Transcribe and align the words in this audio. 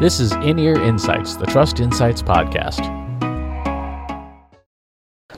This 0.00 0.18
is 0.18 0.32
In 0.32 0.58
Ear 0.58 0.74
Insights, 0.82 1.36
the 1.36 1.46
Trust 1.46 1.78
Insights 1.78 2.20
podcast. 2.20 2.82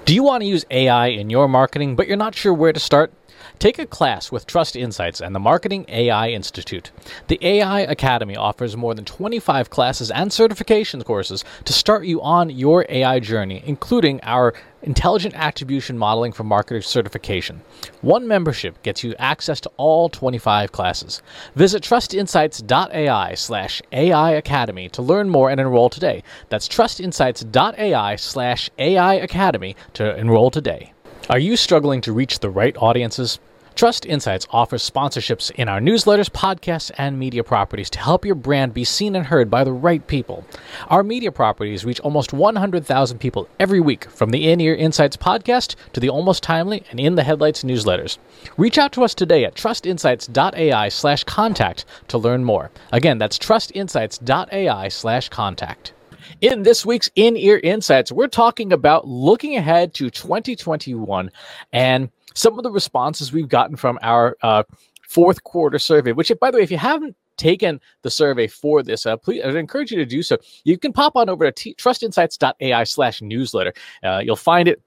Do 0.07 0.15
you 0.15 0.23
want 0.23 0.41
to 0.41 0.47
use 0.47 0.65
AI 0.71 1.09
in 1.09 1.29
your 1.29 1.47
marketing, 1.47 1.95
but 1.95 2.09
you're 2.09 2.17
not 2.17 2.35
sure 2.35 2.55
where 2.55 2.73
to 2.73 2.81
start? 2.81 3.13
Take 3.59 3.79
a 3.79 3.87
class 3.87 4.31
with 4.33 4.47
Trust 4.47 4.77
Insights 4.77 5.21
and 5.21 5.35
the 5.35 5.41
Marketing 5.41 5.85
AI 5.89 6.29
Institute. 6.29 6.91
The 7.29 7.39
AI 7.43 7.81
Academy 7.81 8.37
offers 8.37 8.77
more 8.77 8.95
than 8.95 9.05
25 9.05 9.71
classes 9.71 10.11
and 10.11 10.33
certification 10.33 11.03
courses 11.03 11.45
to 11.65 11.73
start 11.73 12.05
you 12.07 12.21
on 12.23 12.51
your 12.51 12.87
AI 12.89 13.21
journey, 13.21 13.63
including 13.65 14.21
our 14.23 14.55
Intelligent 14.83 15.35
Attribution 15.35 15.99
Modeling 15.99 16.33
for 16.33 16.45
Marketers 16.45 16.87
certification. 16.87 17.63
One 18.03 18.29
membership 18.29 18.83
gets 18.83 19.03
you 19.03 19.15
access 19.19 19.61
to 19.63 19.71
all 19.77 20.09
25 20.09 20.71
classes. 20.71 21.23
Visit 21.57 21.83
trustinsights.ai 21.83 23.35
slash 23.35 23.83
AI 23.91 24.31
Academy 24.31 24.89
to 24.91 25.03
learn 25.03 25.29
more 25.29 25.51
and 25.51 25.61
enroll 25.61 25.91
today. 25.91 26.23
That's 26.51 26.69
trustinsights.ai 26.69 28.17
slash 28.17 28.71
AI 28.79 29.15
Academy 29.15 29.77
to 29.95 30.17
enroll 30.17 30.51
today. 30.51 30.93
Are 31.29 31.41
you 31.41 31.57
struggling 31.57 32.03
to 32.03 32.13
reach 32.13 32.39
the 32.39 32.51
right 32.51 32.77
audiences? 32.77 33.41
Trust 33.75 34.07
Insights 34.07 34.47
offers 34.51 34.89
sponsorships 34.89 35.51
in 35.51 35.69
our 35.69 35.81
newsletters, 35.81 36.31
podcasts, 36.31 36.93
and 36.99 37.19
media 37.19 37.43
properties 37.43 37.91
to 37.91 37.99
help 37.99 38.25
your 38.25 38.37
brand 38.37 38.73
be 38.73 38.85
seen 38.85 39.17
and 39.17 39.27
heard 39.27 39.51
by 39.51 39.65
the 39.65 39.73
right 39.73 40.07
people. 40.07 40.47
Our 40.87 41.03
media 41.03 41.33
properties 41.33 41.85
reach 41.85 41.99
almost 41.99 42.33
100,000 42.33 43.19
people 43.19 43.49
every 43.59 43.81
week, 43.81 44.09
from 44.09 44.31
the 44.31 44.49
In 44.49 44.61
Ear 44.61 44.77
Insights 44.77 45.17
podcast 45.17 45.75
to 45.95 45.99
the 45.99 46.11
Almost 46.11 46.45
Timely 46.45 46.85
and 46.93 47.01
In 47.01 47.17
the 47.17 47.25
Headlights 47.25 47.65
newsletters. 47.65 48.19
Reach 48.57 48.79
out 48.79 48.93
to 48.93 49.03
us 49.03 49.13
today 49.13 49.45
at 49.45 49.57
trustinsights.ai 49.57 50.89
slash 50.91 51.25
contact 51.25 51.85
to 52.07 52.19
learn 52.19 52.45
more. 52.45 52.71
Again, 52.93 53.19
that's 53.19 53.37
trustinsights.ai 53.37 54.89
slash 54.89 55.29
contact. 55.29 55.93
In 56.41 56.63
this 56.63 56.85
week's 56.85 57.11
In 57.15 57.37
Ear 57.37 57.61
Insights, 57.63 58.13
we're 58.13 58.29
talking 58.29 58.73
about 58.73 59.07
looking 59.07 59.57
ahead 59.57 59.95
to 59.95 60.11
2021 60.11 61.31
and 61.73 62.11
some 62.35 62.59
of 62.59 62.63
the 62.63 62.71
responses 62.71 63.33
we've 63.33 63.49
gotten 63.49 63.77
from 63.77 63.99
our 64.03 64.37
uh, 64.43 64.63
fourth 65.09 65.43
quarter 65.45 65.79
survey, 65.79 66.13
which, 66.13 66.31
by 66.41 66.51
the 66.51 66.59
way, 66.59 66.63
if 66.63 66.71
you 66.71 66.79
haven't 66.79 67.17
taken 67.37 67.81
the 68.03 68.11
survey 68.11 68.47
for 68.47 68.83
this, 68.83 69.07
uh, 69.07 69.17
please, 69.17 69.43
I'd 69.45 69.55
encourage 69.57 69.91
you 69.91 69.99
to 69.99 70.07
do 70.07 70.23
so. 70.23 70.37
You 70.65 70.79
can 70.79 70.93
pop 70.93 71.17
on 71.17 71.29
over 71.29 71.45
to 71.45 71.53
t- 71.53 71.75
trustinsights.ai 71.75 72.85
slash 72.85 73.23
newsletter. 73.23 73.73
Uh, 74.03 74.21
you'll 74.23 74.37
find 74.37 74.69
it 74.69 74.83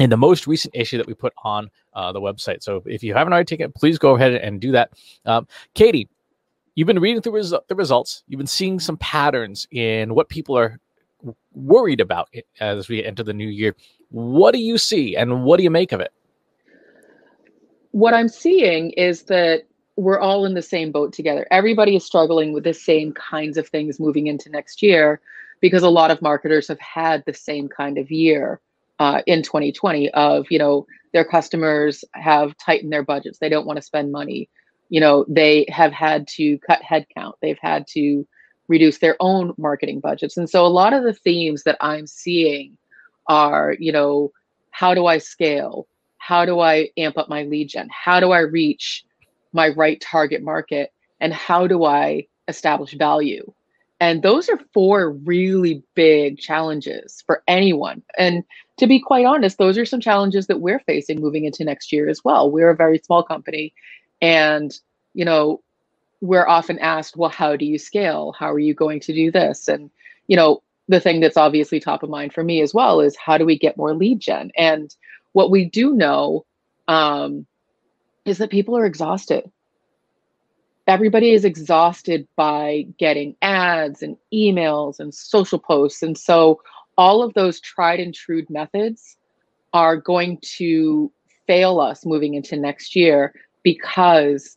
in 0.00 0.10
the 0.10 0.16
most 0.16 0.46
recent 0.46 0.74
issue 0.74 0.96
that 0.96 1.06
we 1.06 1.14
put 1.14 1.32
on 1.44 1.70
uh, 1.94 2.12
the 2.12 2.20
website. 2.20 2.62
So 2.62 2.82
if 2.86 3.02
you 3.02 3.14
haven't 3.14 3.32
already 3.32 3.46
taken 3.46 3.66
it, 3.66 3.74
please 3.74 3.98
go 3.98 4.16
ahead 4.16 4.34
and 4.34 4.60
do 4.60 4.72
that. 4.72 4.92
Um, 5.26 5.46
Katie, 5.74 6.08
you've 6.74 6.86
been 6.86 6.98
reading 6.98 7.22
through 7.22 7.34
res- 7.34 7.54
the 7.68 7.74
results. 7.74 8.22
You've 8.28 8.38
been 8.38 8.46
seeing 8.46 8.80
some 8.80 8.96
patterns 8.96 9.66
in 9.70 10.14
what 10.14 10.28
people 10.28 10.56
are 10.56 10.78
worried 11.52 12.00
about 12.00 12.28
as 12.60 12.88
we 12.88 13.04
enter 13.04 13.22
the 13.22 13.32
new 13.32 13.48
year. 13.48 13.76
What 14.10 14.52
do 14.52 14.60
you 14.60 14.78
see, 14.78 15.16
and 15.16 15.44
what 15.44 15.56
do 15.56 15.62
you 15.62 15.70
make 15.70 15.92
of 15.92 16.00
it? 16.00 16.12
What 17.92 18.14
I'm 18.14 18.28
seeing 18.28 18.90
is 18.90 19.24
that 19.24 19.64
we're 19.96 20.18
all 20.18 20.44
in 20.44 20.54
the 20.54 20.62
same 20.62 20.90
boat 20.90 21.12
together. 21.12 21.46
Everybody 21.50 21.96
is 21.96 22.04
struggling 22.04 22.52
with 22.52 22.64
the 22.64 22.74
same 22.74 23.12
kinds 23.12 23.58
of 23.58 23.68
things 23.68 24.00
moving 24.00 24.26
into 24.26 24.50
next 24.50 24.82
year 24.82 25.20
because 25.60 25.82
a 25.82 25.88
lot 25.88 26.10
of 26.10 26.20
marketers 26.22 26.68
have 26.68 26.80
had 26.80 27.22
the 27.26 27.34
same 27.34 27.68
kind 27.68 27.98
of 27.98 28.10
year 28.10 28.60
uh, 28.98 29.22
in 29.26 29.42
2020 29.42 30.10
of 30.10 30.46
you 30.50 30.58
know 30.58 30.86
their 31.12 31.24
customers 31.24 32.04
have 32.12 32.56
tightened 32.56 32.92
their 32.92 33.02
budgets 33.02 33.38
they 33.38 33.48
don't 33.48 33.66
want 33.66 33.76
to 33.76 33.82
spend 33.82 34.12
money 34.12 34.48
you 34.92 35.00
know 35.00 35.24
they 35.26 35.64
have 35.70 35.90
had 35.90 36.28
to 36.28 36.58
cut 36.58 36.82
headcount 36.82 37.32
they've 37.40 37.58
had 37.62 37.86
to 37.86 38.26
reduce 38.68 38.98
their 38.98 39.16
own 39.20 39.52
marketing 39.58 40.00
budgets. 40.00 40.36
And 40.36 40.48
so 40.48 40.64
a 40.64 40.68
lot 40.68 40.92
of 40.92 41.02
the 41.02 41.14
themes 41.14 41.62
that 41.64 41.78
i'm 41.80 42.06
seeing 42.06 42.76
are 43.26 43.74
you 43.78 43.90
know 43.90 44.30
how 44.70 44.94
do 44.94 45.06
i 45.06 45.16
scale? 45.18 45.88
How 46.18 46.44
do 46.44 46.60
i 46.60 46.90
amp 46.98 47.16
up 47.16 47.30
my 47.30 47.42
lead 47.44 47.70
gen? 47.70 47.88
How 47.90 48.20
do 48.20 48.32
i 48.32 48.40
reach 48.40 49.04
my 49.54 49.70
right 49.70 49.98
target 50.00 50.42
market? 50.42 50.92
And 51.20 51.32
how 51.32 51.66
do 51.66 51.84
i 51.84 52.26
establish 52.48 52.92
value? 52.92 53.50
And 53.98 54.22
those 54.22 54.48
are 54.50 54.58
four 54.74 55.12
really 55.12 55.82
big 55.94 56.38
challenges 56.38 57.22
for 57.24 57.42
anyone. 57.48 58.02
And 58.18 58.44
to 58.78 58.86
be 58.86 59.00
quite 59.00 59.24
honest 59.24 59.56
those 59.56 59.78
are 59.78 59.86
some 59.86 60.00
challenges 60.00 60.48
that 60.48 60.60
we're 60.60 60.80
facing 60.80 61.18
moving 61.18 61.46
into 61.46 61.64
next 61.64 61.92
year 61.92 62.10
as 62.10 62.22
well. 62.22 62.50
We're 62.50 62.70
a 62.70 62.76
very 62.76 62.98
small 62.98 63.22
company 63.22 63.72
and, 64.22 64.72
you 65.12 65.24
know, 65.24 65.60
we're 66.20 66.46
often 66.46 66.78
asked, 66.78 67.16
well, 67.16 67.28
how 67.28 67.56
do 67.56 67.66
you 67.66 67.76
scale? 67.78 68.32
How 68.38 68.50
are 68.52 68.58
you 68.58 68.72
going 68.72 69.00
to 69.00 69.12
do 69.12 69.32
this? 69.32 69.66
And, 69.66 69.90
you 70.28 70.36
know, 70.36 70.62
the 70.88 71.00
thing 71.00 71.20
that's 71.20 71.36
obviously 71.36 71.80
top 71.80 72.04
of 72.04 72.10
mind 72.10 72.32
for 72.32 72.44
me 72.44 72.62
as 72.62 72.72
well 72.72 73.00
is 73.00 73.16
how 73.16 73.36
do 73.36 73.44
we 73.44 73.58
get 73.58 73.76
more 73.76 73.94
lead 73.94 74.20
gen? 74.20 74.52
And 74.56 74.94
what 75.32 75.50
we 75.50 75.64
do 75.64 75.92
know 75.92 76.46
um, 76.86 77.46
is 78.24 78.38
that 78.38 78.50
people 78.50 78.76
are 78.76 78.86
exhausted. 78.86 79.50
Everybody 80.86 81.32
is 81.32 81.44
exhausted 81.44 82.28
by 82.36 82.86
getting 82.98 83.36
ads 83.42 84.02
and 84.02 84.16
emails 84.32 85.00
and 85.00 85.12
social 85.12 85.58
posts. 85.58 86.02
And 86.02 86.16
so 86.16 86.60
all 86.96 87.22
of 87.22 87.34
those 87.34 87.60
tried 87.60 87.98
and 87.98 88.14
true 88.14 88.44
methods 88.48 89.16
are 89.72 89.96
going 89.96 90.38
to 90.58 91.10
fail 91.46 91.80
us 91.80 92.04
moving 92.06 92.34
into 92.34 92.56
next 92.56 92.94
year 92.94 93.32
because 93.62 94.56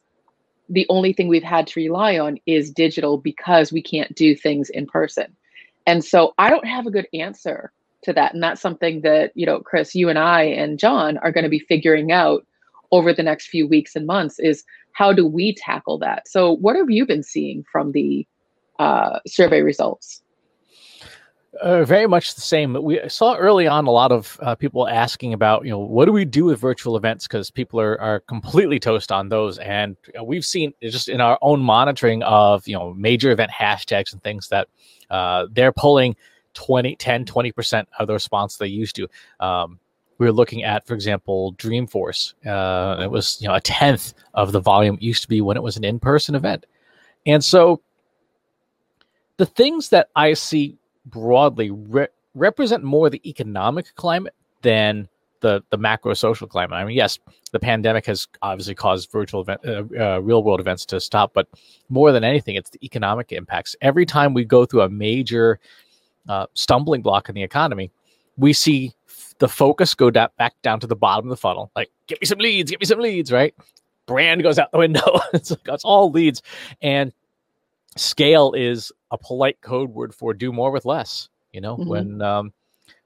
the 0.69 0.85
only 0.89 1.13
thing 1.13 1.27
we've 1.27 1.43
had 1.43 1.67
to 1.67 1.79
rely 1.79 2.17
on 2.17 2.39
is 2.45 2.71
digital 2.71 3.17
because 3.17 3.71
we 3.71 3.81
can't 3.81 4.16
do 4.16 4.35
things 4.35 4.69
in 4.69 4.88
person. 4.88 5.35
And 5.85 6.03
so 6.03 6.33
I 6.38 6.49
don't 6.49 6.67
have 6.67 6.88
a 6.88 6.91
good 6.91 7.07
answer 7.13 7.71
to 8.03 8.13
that. 8.13 8.33
And 8.33 8.41
that's 8.41 8.61
something 8.61 9.01
that, 9.01 9.31
you 9.35 9.45
know, 9.45 9.59
Chris, 9.59 9.93
you 9.93 10.09
and 10.09 10.17
I 10.17 10.43
and 10.43 10.79
John 10.79 11.17
are 11.19 11.31
going 11.31 11.43
to 11.43 11.49
be 11.49 11.59
figuring 11.59 12.11
out 12.11 12.45
over 12.91 13.13
the 13.13 13.23
next 13.23 13.47
few 13.47 13.67
weeks 13.67 13.95
and 13.95 14.07
months 14.07 14.39
is 14.39 14.63
how 14.93 15.11
do 15.11 15.27
we 15.27 15.53
tackle 15.53 15.97
that? 15.99 16.27
So 16.27 16.51
what 16.51 16.75
have 16.75 16.89
you 16.89 17.05
been 17.05 17.23
seeing 17.23 17.63
from 17.72 17.91
the 17.91 18.25
uh, 18.79 19.19
survey 19.27 19.61
results? 19.61 20.22
Uh, 21.61 21.85
very 21.85 22.07
much 22.07 22.35
the 22.35 22.41
same. 22.41 22.73
We 22.73 22.99
saw 23.07 23.35
early 23.35 23.67
on 23.67 23.88
a 23.88 23.91
lot 23.91 24.11
of 24.11 24.38
uh, 24.41 24.55
people 24.55 24.88
asking 24.89 25.33
about, 25.33 25.63
you 25.63 25.71
know, 25.71 25.79
what 25.79 26.05
do 26.05 26.11
we 26.11 26.25
do 26.25 26.45
with 26.45 26.59
virtual 26.59 26.97
events? 26.97 27.27
Because 27.27 27.49
people 27.49 27.79
are, 27.79 27.99
are 28.01 28.19
completely 28.21 28.79
toast 28.79 29.11
on 29.11 29.29
those. 29.29 29.57
And 29.59 29.95
we've 30.23 30.45
seen 30.45 30.73
just 30.81 31.07
in 31.07 31.21
our 31.21 31.39
own 31.41 31.61
monitoring 31.61 32.23
of, 32.23 32.67
you 32.67 32.75
know, 32.75 32.93
major 32.93 33.31
event 33.31 33.51
hashtags 33.51 34.11
and 34.11 34.21
things 34.21 34.49
that 34.49 34.67
uh, 35.09 35.47
they're 35.51 35.71
pulling 35.71 36.16
20, 36.55 36.95
10, 36.97 37.25
20% 37.25 37.85
of 37.99 38.07
the 38.07 38.13
response 38.13 38.57
they 38.57 38.67
used 38.67 38.95
to. 38.97 39.07
Um, 39.39 39.79
we 40.17 40.25
were 40.25 40.33
looking 40.33 40.63
at, 40.63 40.85
for 40.85 40.93
example, 40.93 41.53
Dreamforce. 41.53 42.33
Uh, 42.45 43.01
it 43.01 43.11
was, 43.11 43.41
you 43.41 43.47
know, 43.47 43.55
a 43.55 43.61
tenth 43.61 44.13
of 44.33 44.51
the 44.51 44.61
volume 44.61 44.95
it 44.95 45.01
used 45.01 45.22
to 45.23 45.29
be 45.29 45.41
when 45.41 45.57
it 45.57 45.63
was 45.63 45.77
an 45.77 45.83
in 45.83 45.99
person 45.99 46.35
event. 46.35 46.66
And 47.25 47.43
so 47.43 47.81
the 49.37 49.45
things 49.45 49.89
that 49.89 50.09
I 50.16 50.33
see 50.33 50.77
broadly 51.05 51.71
re- 51.71 52.07
represent 52.33 52.83
more 52.83 53.09
the 53.09 53.21
economic 53.27 53.93
climate 53.95 54.33
than 54.61 55.07
the 55.41 55.63
the 55.69 55.77
macro 55.77 56.13
social 56.13 56.47
climate. 56.47 56.75
I 56.75 56.85
mean, 56.85 56.95
yes, 56.95 57.19
the 57.51 57.59
pandemic 57.59 58.05
has 58.07 58.27
obviously 58.41 58.75
caused 58.75 59.11
virtual 59.11 59.41
event, 59.41 59.61
uh, 59.66 59.83
uh, 59.99 60.19
real 60.19 60.43
world 60.43 60.59
events 60.59 60.85
to 60.88 60.99
stop, 60.99 61.33
but 61.33 61.47
more 61.89 62.11
than 62.11 62.23
anything, 62.23 62.55
it's 62.55 62.69
the 62.71 62.83
economic 62.83 63.31
impacts. 63.31 63.75
Every 63.81 64.05
time 64.05 64.33
we 64.33 64.43
go 64.43 64.66
through 64.66 64.81
a 64.81 64.89
major 64.89 65.59
uh, 66.27 66.47
stumbling 66.53 67.01
block 67.01 67.29
in 67.29 67.35
the 67.35 67.43
economy, 67.43 67.91
we 68.37 68.53
see 68.53 68.93
the 69.39 69.47
focus 69.47 69.93
go 69.93 70.09
da- 70.09 70.29
back 70.37 70.53
down 70.61 70.79
to 70.79 70.87
the 70.87 70.95
bottom 70.95 71.25
of 71.25 71.29
the 71.29 71.37
funnel. 71.37 71.72
Like, 71.75 71.91
get 72.07 72.19
me 72.22 72.25
some 72.25 72.39
leads, 72.39 72.72
get 72.72 72.79
me 72.79 72.85
some 72.85 72.99
leads, 72.99 73.31
right? 73.31 73.53
Brand 74.07 74.43
goes 74.43 74.57
out 74.57 74.72
the 74.72 74.79
window. 74.79 75.19
it's, 75.33 75.51
like, 75.51 75.67
it's 75.67 75.85
all 75.85 76.09
leads, 76.11 76.41
and 76.81 77.13
scale 77.95 78.53
is 78.53 78.91
a 79.11 79.17
polite 79.17 79.59
code 79.61 79.90
word 79.90 80.14
for 80.14 80.34
do 80.34 80.52
more 80.52 80.72
with 80.72 80.85
less. 80.85 81.29
You 81.52 81.61
know, 81.61 81.78
mm-hmm. 81.78 81.90
when 81.90 82.22
um, 82.22 82.53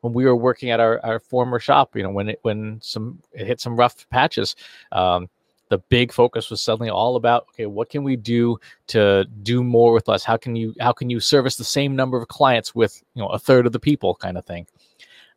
when 0.02 0.14
we 0.14 0.25
were 0.25 0.36
working 0.36 0.72
at 0.72 0.80
our, 0.80 1.00
our 1.06 1.19
former 1.19 1.60
shop, 1.60 1.96
you 1.96 2.04
know, 2.04 2.10
when 2.10 2.30
it 2.30 2.40
when 2.42 2.80
some 2.81 3.19
it 3.34 3.46
hit 3.46 3.62
some 3.62 3.75
rough 3.75 4.10
patches, 4.10 4.56
um, 4.92 5.30
the 5.69 5.78
big 5.78 6.12
focus 6.12 6.50
was 6.50 6.62
suddenly 6.62 6.90
all 6.90 7.16
about 7.16 7.48
okay, 7.50 7.68
what 7.68 7.90
can 7.90 8.04
we 8.04 8.16
do 8.16 8.58
to 8.88 9.25
do 9.44 9.64
more 9.64 9.94
with 9.94 10.08
less? 10.08 10.24
How 10.24 10.38
can 10.38 10.56
you 10.56 10.74
how 10.80 10.92
can 10.92 11.10
you 11.10 11.19
service 11.19 11.56
the 11.56 11.64
same 11.64 11.96
number 11.96 12.18
of 12.18 12.28
clients 12.28 12.74
with 12.74 13.02
you 13.14 13.22
know 13.22 13.30
a 13.30 13.40
third 13.40 13.66
of 13.66 13.72
the 13.72 13.80
people 13.80 14.16
kind 14.16 14.38
of 14.38 14.46
thing? 14.46 14.68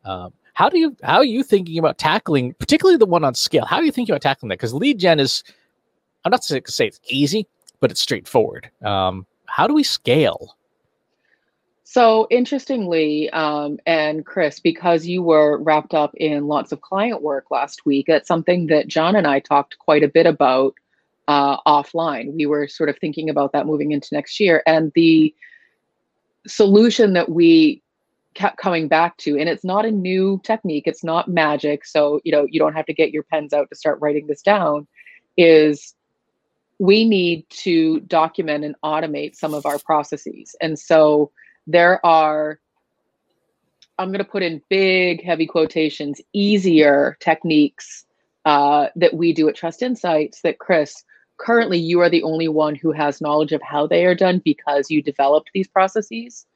Um, 0.04 0.32
how 0.54 0.68
do 0.68 0.78
you 0.78 0.96
how 1.02 1.16
are 1.16 1.24
you 1.24 1.42
thinking 1.42 1.78
about 1.78 1.98
tackling 1.98 2.54
particularly 2.54 2.96
the 2.96 3.06
one 3.06 3.24
on 3.24 3.34
scale? 3.34 3.64
How 3.64 3.76
are 3.76 3.84
you 3.84 3.92
thinking 3.92 4.12
about 4.12 4.22
tackling 4.22 4.48
that? 4.48 4.58
Because 4.58 4.74
lead 4.74 4.98
gen 4.98 5.20
is 5.20 5.44
I'm 6.24 6.30
not 6.30 6.42
to 6.42 6.62
say 6.66 6.86
it's 6.86 7.00
easy, 7.08 7.46
but 7.80 7.90
it's 7.90 8.00
straightforward. 8.00 8.70
Um, 8.82 9.26
how 9.46 9.66
do 9.66 9.74
we 9.74 9.82
scale? 9.82 10.56
So 11.84 12.26
interestingly, 12.30 13.28
um, 13.30 13.78
and 13.84 14.24
Chris, 14.24 14.60
because 14.60 15.06
you 15.06 15.22
were 15.22 15.58
wrapped 15.58 15.92
up 15.92 16.14
in 16.14 16.46
lots 16.46 16.72
of 16.72 16.80
client 16.80 17.20
work 17.20 17.50
last 17.50 17.84
week, 17.84 18.06
that's 18.08 18.26
something 18.26 18.68
that 18.68 18.88
John 18.88 19.14
and 19.14 19.26
I 19.26 19.40
talked 19.40 19.78
quite 19.78 20.02
a 20.02 20.08
bit 20.08 20.24
about 20.24 20.74
uh, 21.28 21.58
offline. 21.66 22.32
We 22.34 22.46
were 22.46 22.66
sort 22.66 22.88
of 22.88 22.96
thinking 22.98 23.28
about 23.28 23.52
that 23.52 23.66
moving 23.66 23.92
into 23.92 24.14
next 24.14 24.40
year, 24.40 24.62
and 24.66 24.90
the 24.94 25.34
solution 26.46 27.12
that 27.12 27.28
we 27.28 27.82
kept 28.34 28.56
coming 28.56 28.88
back 28.88 29.16
to 29.18 29.38
and 29.38 29.48
it's 29.48 29.62
not 29.62 29.84
a 29.84 29.90
new 29.90 30.40
technique 30.42 30.84
it's 30.86 31.04
not 31.04 31.28
magic 31.28 31.84
so 31.84 32.18
you 32.24 32.32
know 32.32 32.46
you 32.48 32.58
don't 32.58 32.72
have 32.72 32.86
to 32.86 32.94
get 32.94 33.10
your 33.10 33.22
pens 33.24 33.52
out 33.52 33.68
to 33.68 33.76
start 33.76 33.98
writing 34.00 34.26
this 34.26 34.40
down 34.40 34.86
is 35.36 35.94
we 36.82 37.04
need 37.04 37.48
to 37.48 38.00
document 38.00 38.64
and 38.64 38.74
automate 38.82 39.36
some 39.36 39.54
of 39.54 39.64
our 39.64 39.78
processes. 39.78 40.56
And 40.60 40.76
so 40.76 41.30
there 41.68 42.04
are 42.04 42.58
i'm 43.98 44.08
going 44.08 44.18
to 44.18 44.24
put 44.24 44.42
in 44.42 44.60
big 44.68 45.22
heavy 45.22 45.46
quotations 45.46 46.20
easier 46.32 47.16
techniques 47.20 48.04
uh, 48.46 48.88
that 48.96 49.14
we 49.14 49.32
do 49.32 49.48
at 49.48 49.54
trust 49.54 49.80
insights 49.80 50.40
that 50.40 50.58
chris 50.58 51.04
currently 51.36 51.78
you 51.78 52.00
are 52.00 52.08
the 52.10 52.24
only 52.24 52.48
one 52.48 52.74
who 52.74 52.90
has 52.90 53.20
knowledge 53.20 53.52
of 53.52 53.62
how 53.62 53.86
they 53.86 54.04
are 54.04 54.14
done 54.14 54.40
because 54.44 54.90
you 54.90 55.00
developed 55.02 55.50
these 55.54 55.68
processes. 55.68 56.46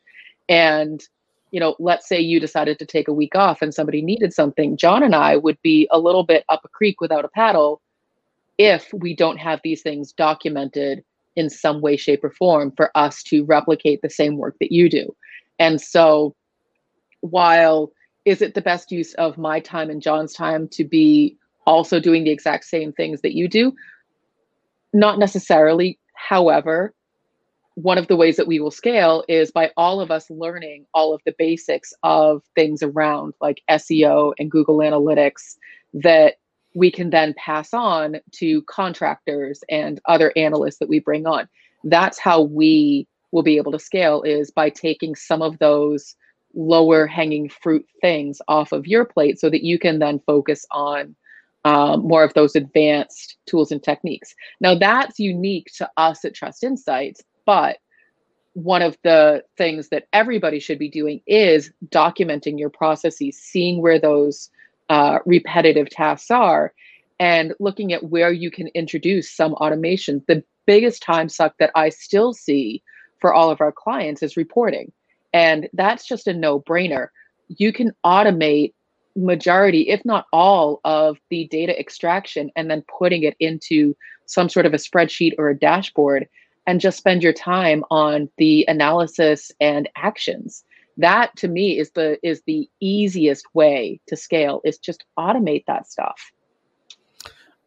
And 0.49 1.05
you 1.53 1.61
know 1.61 1.77
let's 1.79 2.09
say 2.09 2.19
you 2.21 2.41
decided 2.41 2.79
to 2.81 2.87
take 2.87 3.07
a 3.07 3.13
week 3.13 3.37
off 3.37 3.63
and 3.63 3.73
somebody 3.73 4.03
needed 4.03 4.33
something 4.33 4.77
john 4.77 5.03
and 5.05 5.15
i 5.15 5.37
would 5.37 5.61
be 5.63 5.89
a 5.93 5.99
little 5.99 6.25
bit 6.25 6.45
up 6.49 6.63
a 6.65 6.69
creek 6.69 7.01
without 7.01 7.25
a 7.25 7.29
paddle 7.29 7.81
if 8.59 8.93
we 8.93 9.15
don't 9.15 9.39
have 9.39 9.61
these 9.63 9.83
things 9.83 10.13
documented 10.13 11.05
in 11.35 11.51
some 11.51 11.81
way 11.81 11.97
shape 11.97 12.25
or 12.25 12.31
form 12.31 12.73
for 12.77 12.91
us 12.97 13.23
to 13.23 13.45
replicate 13.45 14.01
the 14.03 14.11
same 14.11 14.37
work 14.37 14.57
that 14.61 14.73
you 14.73 14.89
do 14.89 15.15
and 15.59 15.81
so 15.81 16.35
while 17.21 17.93
is 18.25 18.43
it 18.43 18.55
the 18.55 18.63
best 18.63 18.91
use 18.91 19.15
of 19.15 19.37
my 19.39 19.61
time 19.61 19.91
and 19.91 20.03
john's 20.03 20.33
time 20.33 20.67
to 20.69 20.85
be 20.85 21.37
also 21.67 21.99
doing 22.01 22.25
the 22.25 22.31
exact 22.31 22.65
same 22.65 22.93
things 22.93 23.21
that 23.23 23.35
you 23.35 23.49
do 23.49 23.73
not 24.97 25.19
necessarily. 25.19 25.99
However, 26.15 26.95
one 27.75 27.99
of 27.99 28.09
the 28.09 28.17
ways 28.17 28.37
that 28.37 28.47
we 28.47 28.59
will 28.59 28.71
scale 28.71 29.23
is 29.29 29.51
by 29.51 29.71
all 29.77 30.01
of 30.01 30.11
us 30.11 30.31
learning 30.31 30.87
all 30.95 31.15
of 31.15 31.21
the 31.27 31.35
basics 31.39 31.93
of 32.03 32.43
things 32.55 32.83
around 32.83 33.35
like 33.41 33.63
SEO 33.71 34.33
and 34.39 34.51
Google 34.51 34.79
Analytics 34.79 35.57
that 35.93 36.37
we 36.77 36.91
can 36.91 37.09
then 37.09 37.35
pass 37.39 37.73
on 37.73 38.19
to 38.33 38.61
contractors 38.63 39.65
and 39.71 39.99
other 40.05 40.31
analysts 40.37 40.77
that 40.77 40.91
we 40.91 41.01
bring 41.01 41.27
on. 41.27 41.49
That's 41.85 42.19
how 42.19 42.43
we 42.43 43.09
will 43.33 43.43
be 43.43 43.57
able 43.57 43.73
to 43.73 43.79
scale 43.79 44.23
is 44.23 44.51
by 44.51 44.69
taking 44.69 45.15
some 45.15 45.41
of 45.41 45.59
those 45.59 46.15
lower 46.55 47.07
hanging 47.07 47.49
fruit 47.49 47.87
things 48.03 48.43
off 48.47 48.73
of 48.73 48.87
your 48.87 49.07
plate 49.07 49.41
so 49.41 49.49
that 49.49 49.65
you 49.65 49.79
can 49.79 49.99
then 49.99 50.21
focus 50.27 50.67
on 50.71 51.17
um, 51.65 52.07
more 52.07 52.23
of 52.23 52.35
those 52.35 52.55
advanced 52.55 53.39
tools 53.47 53.73
and 53.73 53.83
techniques. 53.83 54.35
Now, 54.61 54.75
that's 54.75 55.19
unique 55.19 55.69
to 55.79 55.91
us 55.97 56.27
at 56.27 56.35
Trust 56.35 56.63
Insights, 56.63 57.23
but 57.47 57.79
one 58.53 58.83
of 58.83 58.99
the 59.03 59.43
things 59.57 59.89
that 59.89 60.09
everybody 60.13 60.61
should 60.61 60.79
be 60.79 60.91
doing 60.91 61.23
is 61.27 61.73
documenting 61.89 62.59
your 62.59 62.71
processes, 62.71 63.39
seeing 63.39 63.81
where 63.81 63.99
those 63.99 64.51
uh, 64.89 65.19
repetitive 65.27 65.91
tasks 65.91 66.31
are, 66.31 66.73
and 67.19 67.55
looking 67.59 67.93
at 67.93 68.05
where 68.05 68.33
you 68.33 68.51
can 68.51 68.69
introduce 68.69 69.35
some 69.35 69.55
automation. 69.55 70.23
The 70.29 70.45
biggest 70.67 71.03
time 71.03 71.29
suck 71.29 71.55
that 71.59 71.71
I 71.75 71.89
still 71.89 72.33
see 72.33 72.83
for 73.21 73.33
all 73.33 73.51
of 73.51 73.61
our 73.61 73.73
clients 73.73 74.23
is 74.23 74.37
reporting. 74.37 74.93
And 75.33 75.69
that's 75.73 76.07
just 76.07 76.27
a 76.27 76.35
no 76.35 76.61
brainer. 76.61 77.09
You 77.49 77.73
can 77.73 77.93
automate 78.05 78.75
majority, 79.15 79.89
if 79.89 80.05
not 80.05 80.27
all, 80.33 80.81
of 80.85 81.19
the 81.31 81.47
data 81.49 81.79
extraction 81.79 82.51
and 82.57 82.71
then 82.71 82.85
putting 82.99 83.23
it 83.23 83.37
into 83.41 83.97
some 84.27 84.49
sort 84.49 84.67
of 84.67 84.75
a 84.75 84.79
spreadsheet 84.79 85.33
or 85.39 85.49
a 85.49 85.59
dashboard 85.59 86.29
and 86.67 86.81
just 86.81 86.99
spend 86.99 87.23
your 87.23 87.33
time 87.33 87.85
on 87.91 88.29
the 88.39 88.65
analysis 88.69 89.51
and 89.61 89.89
actions 89.97 90.65
that 90.97 91.35
to 91.37 91.49
me 91.49 91.79
is 91.79 91.91
the 91.93 92.19
is 92.27 92.43
the 92.47 92.69
easiest 92.81 93.47
way 93.55 94.01
to 94.07 94.17
scale 94.17 94.61
is 94.65 94.79
just 94.79 95.05
automate 95.19 95.65
that 95.67 95.87
stuff 95.87 96.33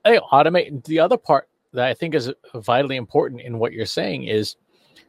I 0.06 0.20
automate 0.32 0.86
the 0.86 1.00
other 1.00 1.18
part 1.18 1.50
that 1.74 1.86
i 1.86 1.94
think 1.94 2.16
is 2.16 2.32
vitally 2.56 2.96
important 2.96 3.42
in 3.42 3.60
what 3.60 3.74
you're 3.74 3.86
saying 3.86 4.24
is 4.24 4.56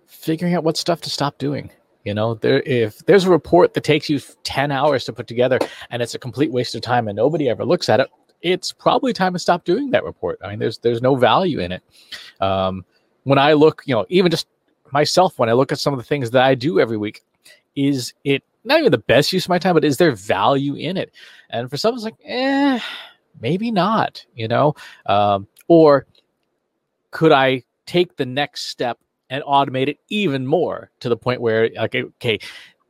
figuring 0.07 0.55
out 0.55 0.65
what 0.65 0.77
stuff 0.77 1.01
to 1.03 1.11
stop 1.11 1.39
doing 1.39 1.71
you 2.05 2.15
know, 2.15 2.35
there 2.35 2.63
if 2.63 2.99
there's 3.01 3.25
a 3.25 3.31
report 3.31 3.75
that 3.75 3.85
takes 3.85 4.09
you 4.09 4.21
10 4.43 4.71
hours 4.71 5.05
to 5.05 5.13
put 5.13 5.27
together 5.27 5.59
and 5.91 6.01
it's 6.01 6.15
a 6.15 6.19
complete 6.19 6.51
waste 6.51 6.75
of 6.75 6.81
time 6.81 7.09
and 7.09 7.17
nobody 7.17 7.49
ever 7.49 7.65
looks 7.65 7.89
at 7.89 8.01
it, 8.01 8.09
it's 8.41 8.73
probably 8.73 9.13
time 9.13 9.35
to 9.35 9.39
stop 9.39 9.65
doing 9.65 9.91
that 9.91 10.05
report. 10.05 10.39
I 10.43 10.49
mean, 10.49 10.59
there's 10.59 10.79
there's 10.79 11.03
no 11.03 11.15
value 11.15 11.61
in 11.61 11.73
it. 11.73 11.83
Um, 12.41 12.87
when 13.25 13.39
I 13.39 13.53
look, 13.53 13.83
you 13.85 13.95
know, 13.95 14.07
even 14.09 14.31
just 14.31 14.47
myself, 14.93 15.39
when 15.39 15.51
I 15.51 15.53
look 15.53 15.73
at 15.73 15.79
some 15.79 15.93
of 15.93 15.99
the 15.99 16.05
things 16.05 16.31
that 16.31 16.43
I 16.43 16.55
do 16.55 16.81
every 16.81 16.97
week, 16.97 17.23
is 17.89 18.13
it 18.25 18.43
not 18.65 18.79
even 18.79 18.93
the 18.93 18.99
best 18.99 19.33
use 19.33 19.47
of 19.47 19.49
my 19.49 19.59
time, 19.59 19.75
but 19.75 19.85
is 19.85 19.97
there 19.97 20.13
value 20.13 20.75
in 20.75 20.97
it? 20.97 21.15
And 21.49 21.71
for 21.71 21.77
some, 21.77 21.95
it's 21.95 22.05
like, 22.05 22.17
eh, 22.25 22.79
maybe 23.41 23.71
not, 23.71 24.25
you 24.35 24.49
know, 24.49 24.75
um, 25.07 25.47
or 25.69 26.07
could 27.11 27.33
I 27.33 27.65
take 27.87 28.17
the 28.17 28.27
next 28.27 28.67
step 28.67 28.99
and 29.31 29.43
automate 29.45 29.89
it 29.89 29.99
even 30.09 30.47
more 30.47 30.91
to 31.01 31.09
the 31.09 31.17
point 31.17 31.41
where 31.41 31.71
like 31.77 31.95
okay 31.95 32.39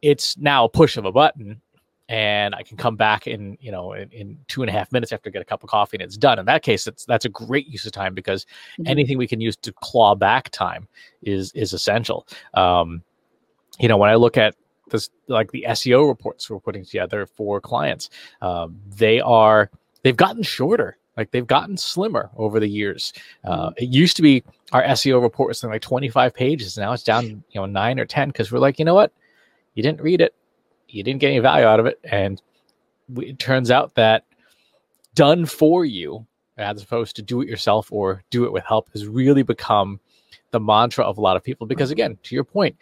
it's 0.03 0.37
now 0.39 0.65
a 0.65 0.69
push 0.69 0.97
of 0.97 1.05
a 1.05 1.13
button 1.13 1.61
and 2.09 2.55
I 2.57 2.65
can 2.65 2.77
come 2.77 2.97
back 2.97 3.29
in, 3.29 3.57
you 3.61 3.71
know, 3.71 3.93
in, 3.93 4.11
in, 4.11 4.39
two 4.49 4.63
and 4.63 4.69
a 4.69 4.73
half 4.73 4.91
minutes 4.91 5.13
after 5.13 5.31
I 5.31 5.33
get 5.33 5.43
a 5.43 5.45
cup 5.45 5.63
of 5.63 5.71
coffee 5.71 5.97
and 5.97 6.03
it's 6.03 6.17
done. 6.17 6.41
In 6.41 6.47
that 6.47 6.65
case, 6.65 6.83
that's 6.83 7.05
that's 7.05 7.25
a 7.25 7.29
great 7.29 7.69
use 7.69 7.87
of 7.87 7.93
time 7.93 8.15
because 8.15 8.47
mm-hmm. 8.73 8.89
anything 8.89 9.17
we 9.17 9.29
can 9.29 9.41
use 9.41 9.57
to 9.59 9.73
claw 9.73 10.17
back 10.17 10.51
time 10.51 10.89
is 11.23 11.53
is 11.53 11.73
essential. 11.73 12.27
Um, 12.55 13.03
you 13.79 13.87
know, 13.87 13.97
when 13.97 14.11
I 14.11 14.17
look 14.17 14.37
at 14.37 14.57
this, 14.91 15.11
like 15.29 15.51
the 15.51 15.65
SEO 15.69 16.09
reports 16.09 16.49
we're 16.49 16.61
putting 16.61 16.85
together 16.85 17.27
for 17.27 17.61
clients, 17.61 18.11
um, 18.43 18.79
they 18.97 19.21
are 19.21 19.71
they've 20.03 20.17
gotten 20.17 20.43
shorter. 20.43 20.97
Like 21.17 21.33
they've 21.33 21.47
gotten 21.47 21.77
slimmer 21.77 22.31
over 22.37 22.61
the 22.61 22.69
years. 22.69 23.13
Uh, 23.45 23.69
mm-hmm. 23.69 23.85
it 23.85 23.89
used 23.91 24.17
to 24.17 24.23
be 24.23 24.43
our 24.73 24.83
SEO 24.83 25.21
report 25.21 25.49
was 25.49 25.59
something 25.59 25.75
like 25.75 25.83
25 25.83 26.35
pages. 26.35 26.79
Now 26.79 26.93
it's 26.93 27.03
down, 27.03 27.27
you 27.27 27.61
know, 27.61 27.67
nine 27.67 27.99
or 27.99 28.07
10 28.07 28.29
because 28.29 28.51
we're 28.51 28.59
like, 28.59 28.79
you 28.79 28.85
know 28.85 28.95
what? 28.95 29.13
You 29.75 29.83
didn't 29.83 30.01
read 30.01 30.21
it. 30.21 30.35
You 30.89 31.03
didn't 31.03 31.21
get 31.21 31.29
any 31.29 31.41
value 31.41 31.67
out 31.67 31.81
of 31.81 31.87
it. 31.87 32.01
And 32.05 32.41
we, 33.09 33.31
it 33.31 33.39
turns 33.39 33.71
out 33.71 33.95
that 33.97 34.25
done 35.15 35.47
for 35.47 35.85
you, 35.85 36.27
as 36.57 36.83
opposed 36.83 37.17
to 37.17 37.23
do 37.23 37.41
it 37.43 37.49
yourself 37.49 37.91
or 37.93 38.23
do 38.31 38.45
it 38.45 38.53
with 38.53 38.65
help, 38.65 38.91
has 38.93 39.07
really 39.07 39.43
become 39.43 40.01
the 40.53 40.61
mantra 40.61 41.05
of 41.05 41.19
a 41.19 41.21
lot 41.21 41.37
of 41.37 41.45
people. 41.45 41.67
Because 41.67 41.91
again, 41.91 42.19
to 42.23 42.35
your 42.35 42.45
point, 42.45 42.77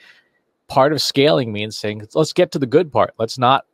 part 0.69 0.93
of 0.93 1.03
scaling 1.03 1.53
means 1.53 1.77
saying, 1.77 2.07
let's 2.15 2.33
get 2.33 2.53
to 2.53 2.59
the 2.59 2.67
good 2.67 2.93
part. 2.93 3.15
Let's 3.19 3.39
not 3.39 3.65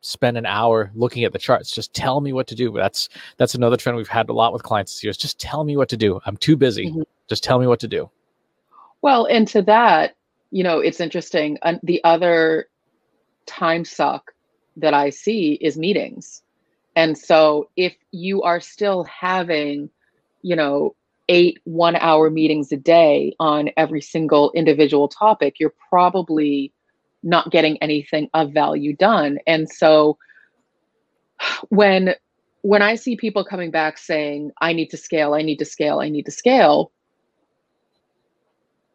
spend 0.00 0.36
an 0.36 0.44
hour 0.44 0.90
looking 0.94 1.24
at 1.24 1.32
the 1.32 1.38
charts. 1.38 1.70
Just 1.70 1.94
tell 1.94 2.20
me 2.20 2.32
what 2.32 2.46
to 2.48 2.54
do. 2.54 2.72
That's 2.72 3.08
that's 3.38 3.54
another 3.54 3.76
trend 3.76 3.96
we've 3.96 4.06
had 4.06 4.28
a 4.28 4.34
lot 4.34 4.52
with 4.52 4.62
clients 4.62 4.92
this 4.92 5.04
year. 5.04 5.10
Is 5.10 5.16
just 5.16 5.38
tell 5.38 5.64
me 5.64 5.76
what 5.76 5.88
to 5.88 5.96
do. 5.96 6.20
I'm 6.26 6.36
too 6.36 6.56
busy. 6.56 6.88
Mm-hmm. 6.90 7.02
Just 7.28 7.42
tell 7.42 7.58
me 7.58 7.66
what 7.66 7.80
to 7.80 7.88
do. 7.88 8.10
Well, 9.00 9.26
and 9.26 9.48
to 9.48 9.62
that, 9.62 10.16
you 10.50 10.62
know, 10.62 10.78
it's 10.78 11.00
interesting. 11.00 11.58
Uh, 11.62 11.74
the 11.82 12.02
other 12.04 12.68
time 13.46 13.84
suck 13.84 14.32
that 14.76 14.94
I 14.94 15.10
see 15.10 15.54
is 15.54 15.76
meetings. 15.76 16.42
And 16.96 17.16
so 17.16 17.68
if 17.76 17.94
you 18.12 18.42
are 18.42 18.60
still 18.60 19.04
having, 19.04 19.90
you 20.42 20.54
know, 20.54 20.94
eight 21.28 21.58
one 21.64 21.96
hour 21.96 22.30
meetings 22.30 22.70
a 22.72 22.76
day 22.76 23.34
on 23.40 23.70
every 23.76 24.00
single 24.00 24.52
individual 24.52 25.08
topic, 25.08 25.58
you're 25.58 25.74
probably 25.88 26.72
not 27.22 27.50
getting 27.50 27.78
anything 27.78 28.28
of 28.34 28.52
value 28.52 28.94
done. 28.94 29.38
And 29.46 29.68
so 29.68 30.18
when 31.68 32.14
when 32.62 32.80
I 32.80 32.94
see 32.94 33.16
people 33.16 33.44
coming 33.44 33.70
back 33.70 33.98
saying, 33.98 34.50
I 34.60 34.72
need 34.72 34.90
to 34.90 34.96
scale, 34.96 35.34
I 35.34 35.42
need 35.42 35.58
to 35.58 35.66
scale, 35.66 36.00
I 36.00 36.08
need 36.08 36.24
to 36.24 36.30
scale, 36.30 36.92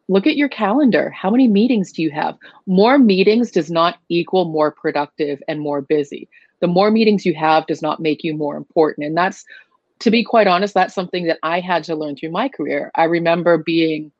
look 0.08 0.26
at 0.26 0.36
your 0.36 0.48
calendar. 0.48 1.10
How 1.10 1.30
many 1.30 1.46
meetings 1.46 1.92
do 1.92 2.02
you 2.02 2.10
have? 2.10 2.36
More 2.66 2.98
meetings 2.98 3.52
does 3.52 3.70
not 3.70 3.98
equal 4.08 4.46
more 4.46 4.72
productive 4.72 5.40
and 5.46 5.60
more 5.60 5.80
busy. 5.80 6.28
The 6.60 6.66
more 6.66 6.90
meetings 6.90 7.24
you 7.24 7.34
have 7.34 7.66
does 7.68 7.80
not 7.80 8.00
make 8.00 8.24
you 8.24 8.36
more 8.36 8.56
important. 8.56 9.06
And 9.06 9.16
that's, 9.16 9.44
to 10.00 10.10
be 10.10 10.24
quite 10.24 10.46
honest, 10.46 10.74
that's 10.74 10.94
something 10.94 11.26
that 11.26 11.38
I 11.42 11.60
had 11.60 11.84
to 11.84 11.94
learn 11.94 12.16
through 12.16 12.30
my 12.30 12.48
career. 12.48 12.90
I 12.94 13.04
remember 13.04 13.58
being 13.58 14.10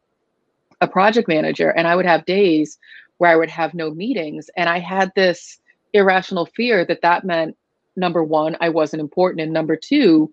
a 0.81 0.89
project 0.89 1.27
manager 1.27 1.71
and 1.71 1.87
I 1.89 1.97
would 1.97 2.07
have 2.07 2.25
days 2.27 2.79
where 3.19 3.31
I 3.31 3.37
would 3.37 3.51
have 3.51 3.75
no 3.75 3.91
meetings. 3.91 4.51
And 4.57 4.69
I 4.69 4.79
had 4.79 5.13
this 5.15 5.59
irrational 5.93 6.47
fear 6.47 6.85
that 6.85 7.03
that 7.03 7.25
meant 7.25 7.57
number 7.97 8.23
one, 8.23 8.57
I 8.61 8.69
wasn't 8.69 9.01
important. 9.01 9.41
And 9.41 9.53
number 9.53 9.75
two, 9.75 10.33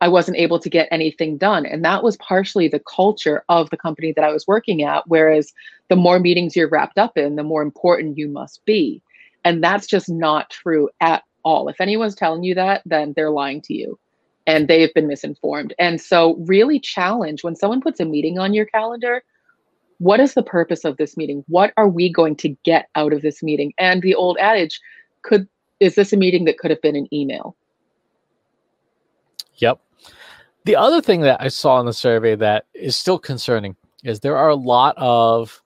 I 0.00 0.08
wasn't 0.08 0.38
able 0.38 0.58
to 0.58 0.70
get 0.70 0.88
anything 0.90 1.36
done. 1.36 1.66
And 1.66 1.84
that 1.84 2.02
was 2.02 2.16
partially 2.16 2.68
the 2.68 2.80
culture 2.80 3.44
of 3.48 3.70
the 3.70 3.76
company 3.76 4.12
that 4.12 4.24
I 4.24 4.32
was 4.32 4.46
working 4.46 4.82
at. 4.82 5.06
Whereas 5.06 5.52
the 5.88 5.96
more 5.96 6.18
meetings 6.18 6.56
you're 6.56 6.68
wrapped 6.68 6.98
up 6.98 7.16
in, 7.16 7.36
the 7.36 7.42
more 7.42 7.62
important 7.62 8.18
you 8.18 8.28
must 8.28 8.64
be. 8.64 9.02
And 9.44 9.62
that's 9.62 9.86
just 9.86 10.08
not 10.08 10.50
true 10.50 10.88
at 11.00 11.22
all. 11.44 11.68
If 11.68 11.80
anyone's 11.80 12.14
telling 12.14 12.42
you 12.42 12.54
that, 12.54 12.82
then 12.86 13.12
they're 13.14 13.30
lying 13.30 13.60
to 13.62 13.74
you 13.74 13.98
and 14.46 14.68
they've 14.68 14.92
been 14.94 15.06
misinformed. 15.06 15.74
And 15.78 16.00
so, 16.00 16.36
really 16.46 16.80
challenge 16.80 17.44
when 17.44 17.56
someone 17.56 17.80
puts 17.80 18.00
a 18.00 18.04
meeting 18.04 18.38
on 18.38 18.54
your 18.54 18.66
calendar, 18.66 19.22
what 19.98 20.18
is 20.18 20.34
the 20.34 20.42
purpose 20.42 20.84
of 20.84 20.96
this 20.96 21.16
meeting? 21.16 21.44
What 21.46 21.72
are 21.76 21.88
we 21.88 22.10
going 22.10 22.36
to 22.36 22.56
get 22.64 22.88
out 22.94 23.12
of 23.12 23.22
this 23.22 23.42
meeting? 23.42 23.72
And 23.78 24.02
the 24.02 24.14
old 24.14 24.38
adage 24.38 24.80
could 25.22 25.46
is 25.78 25.94
this 25.94 26.12
a 26.12 26.16
meeting 26.16 26.44
that 26.44 26.58
could 26.58 26.70
have 26.70 26.82
been 26.82 26.96
an 26.96 27.12
email? 27.12 27.56
Yep. 29.56 29.80
The 30.64 30.76
other 30.76 31.00
thing 31.00 31.22
that 31.22 31.40
I 31.40 31.48
saw 31.48 31.80
in 31.80 31.86
the 31.86 31.92
survey 31.92 32.34
that 32.36 32.66
is 32.74 32.96
still 32.96 33.18
concerning 33.18 33.76
is 34.04 34.20
there 34.20 34.36
are 34.36 34.48
a 34.48 34.56
lot 34.56 34.94
of 34.98 35.62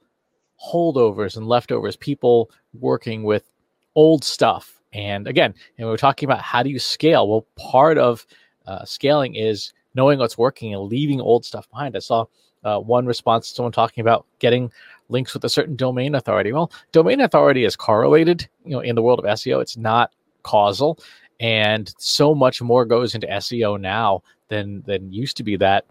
holdovers 0.64 1.36
and 1.36 1.46
leftovers, 1.46 1.96
people 1.96 2.50
working 2.72 3.24
with 3.24 3.50
old 3.94 4.24
stuff. 4.24 4.80
And 4.92 5.26
again, 5.26 5.54
and 5.78 5.88
we 5.88 5.92
are 5.92 5.98
talking 5.98 6.28
about 6.28 6.40
how 6.40 6.62
do 6.62 6.70
you 6.70 6.78
scale? 6.78 7.28
Well, 7.28 7.46
part 7.56 7.98
of 7.98 8.26
uh, 8.66 8.84
scaling 8.84 9.34
is 9.34 9.72
knowing 9.94 10.18
what's 10.18 10.38
working 10.38 10.74
and 10.74 10.84
leaving 10.84 11.20
old 11.20 11.44
stuff 11.44 11.68
behind. 11.70 11.96
I 11.96 12.00
saw 12.00 12.26
uh, 12.64 12.78
one 12.78 13.06
response 13.06 13.48
to 13.48 13.54
someone 13.54 13.72
talking 13.72 14.02
about 14.02 14.26
getting 14.38 14.70
links 15.08 15.34
with 15.34 15.44
a 15.44 15.48
certain 15.48 15.76
domain 15.76 16.14
authority. 16.14 16.52
Well, 16.52 16.72
domain 16.92 17.20
authority 17.20 17.64
is 17.64 17.76
correlated, 17.76 18.48
you 18.64 18.72
know, 18.72 18.80
in 18.80 18.94
the 18.94 19.02
world 19.02 19.18
of 19.18 19.24
SEO. 19.26 19.60
It's 19.60 19.76
not 19.76 20.12
causal, 20.42 20.98
and 21.40 21.92
so 21.98 22.34
much 22.34 22.62
more 22.62 22.84
goes 22.84 23.14
into 23.14 23.26
SEO 23.26 23.80
now 23.80 24.22
than 24.48 24.82
than 24.86 25.12
used 25.12 25.36
to 25.36 25.42
be. 25.42 25.56
That 25.56 25.84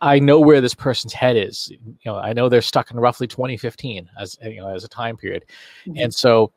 I 0.00 0.18
know 0.18 0.40
where 0.40 0.60
this 0.60 0.74
person's 0.74 1.12
head 1.12 1.36
is. 1.36 1.70
You 1.70 1.96
know, 2.06 2.16
I 2.16 2.32
know 2.32 2.48
they're 2.48 2.62
stuck 2.62 2.90
in 2.90 2.98
roughly 2.98 3.26
2015 3.26 4.10
as 4.18 4.36
you 4.42 4.60
know 4.60 4.74
as 4.74 4.84
a 4.84 4.88
time 4.88 5.16
period, 5.16 5.44
mm-hmm. 5.86 5.98
and 5.98 6.14
so 6.14 6.52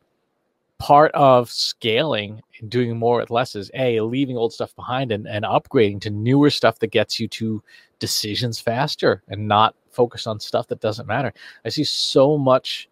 part 0.86 1.12
of 1.15 1.50
scaling 1.50 2.39
and 2.60 2.70
doing 2.70 2.96
more 2.96 3.18
with 3.18 3.32
less 3.32 3.56
is 3.56 3.72
a 3.74 4.00
leaving 4.01 4.38
old 4.38 4.54
stuff 4.54 4.75
behind 4.75 5.12
and, 5.12 5.27
and 5.27 5.44
upgrading 5.44 6.00
to 6.00 6.12
newer 6.12 6.48
stuff 6.48 6.77
that 6.77 6.92
gets 6.92 7.20
you 7.20 7.27
to 7.27 7.63
decisions 7.98 8.60
faster 8.60 9.24
and 9.30 9.48
not 9.48 9.74
focus 9.89 10.27
on 10.27 10.39
stuff 10.39 10.68
that 10.68 10.82
doesn't 10.82 11.08
matter. 11.08 11.34
I 11.65 11.70
see 11.70 11.84
so 11.84 12.38
much 12.38 12.88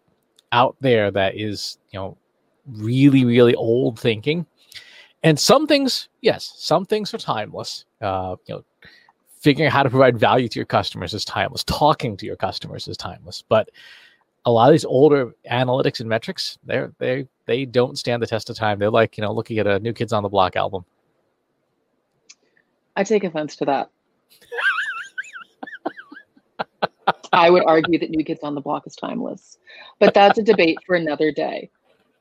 out 0.50 0.74
there 0.80 1.12
that 1.12 1.36
is, 1.36 1.78
you 1.92 2.00
know, 2.00 2.18
really, 2.66 3.24
really 3.24 3.54
old 3.54 4.00
thinking. 4.00 4.44
And 5.22 5.38
some 5.38 5.68
things, 5.68 6.08
yes, 6.20 6.52
some 6.56 6.84
things 6.84 7.14
are 7.14 7.18
timeless. 7.18 7.84
Uh, 8.00 8.34
you 8.46 8.56
know, 8.56 8.64
figuring 9.38 9.68
out 9.68 9.72
how 9.72 9.84
to 9.84 9.90
provide 9.90 10.18
value 10.18 10.48
to 10.48 10.58
your 10.58 10.66
customers 10.66 11.14
is 11.14 11.24
timeless. 11.24 11.62
Talking 11.62 12.16
to 12.16 12.26
your 12.26 12.34
customers 12.34 12.88
is 12.88 12.96
timeless. 12.96 13.44
But 13.48 13.70
a 14.46 14.50
lot 14.50 14.68
of 14.68 14.72
these 14.72 14.84
older 14.84 15.32
analytics 15.48 16.00
and 16.00 16.08
metrics, 16.08 16.58
they're 16.64 16.92
they 16.98 17.28
they 17.46 17.64
don't 17.64 17.98
stand 17.98 18.22
the 18.22 18.26
test 18.26 18.50
of 18.50 18.56
time. 18.56 18.78
They're 18.78 18.90
like, 18.90 19.16
you 19.18 19.22
know, 19.22 19.32
looking 19.32 19.58
at 19.58 19.66
a 19.66 19.78
New 19.78 19.92
Kids 19.92 20.12
on 20.12 20.22
the 20.22 20.28
Block 20.28 20.56
album. 20.56 20.84
I 22.96 23.04
take 23.04 23.24
offense 23.24 23.56
to 23.56 23.64
that. 23.64 23.90
I 27.32 27.50
would 27.50 27.64
argue 27.66 27.98
that 27.98 28.10
New 28.10 28.24
Kids 28.24 28.40
on 28.44 28.54
the 28.54 28.60
Block 28.60 28.86
is 28.86 28.94
timeless, 28.94 29.58
but 29.98 30.14
that's 30.14 30.38
a 30.38 30.42
debate 30.42 30.78
for 30.86 30.94
another 30.94 31.32
day. 31.32 31.68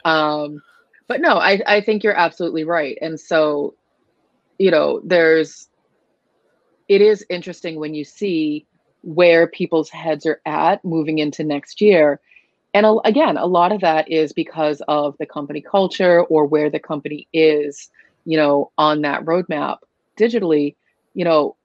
Um, 0.06 0.62
but 1.08 1.22
no, 1.22 1.38
I, 1.38 1.62
I 1.68 1.82
think 1.82 2.04
you're 2.04 2.18
absolutely 2.18 2.64
right. 2.64 2.98
And 3.00 3.20
so, 3.20 3.76
you 4.58 4.72
know, 4.72 5.02
there's, 5.04 5.70
it 6.88 7.02
is 7.02 7.24
interesting 7.30 7.80
when 7.80 7.94
you 7.94 8.04
see 8.04 8.66
where 9.02 9.48
people's 9.48 9.90
heads 9.90 10.26
are 10.26 10.42
at 10.46 10.84
moving 10.84 11.20
into 11.20 11.44
next 11.44 11.80
year. 11.80 12.20
And 12.74 12.86
again, 13.06 13.38
a 13.38 13.46
lot 13.46 13.72
of 13.72 13.82
that 13.82 14.10
is 14.10 14.34
because 14.34 14.82
of 14.88 15.16
the 15.20 15.26
company 15.26 15.62
culture 15.62 16.24
or 16.24 16.46
where 16.46 16.70
the 16.70 16.80
company 16.80 17.28
is, 17.32 17.90
you 18.26 18.38
know, 18.38 18.72
on 18.78 19.02
that 19.02 19.24
roadmap 19.26 19.78
digitally. 20.18 20.76
You 21.14 21.26
know, 21.26 21.56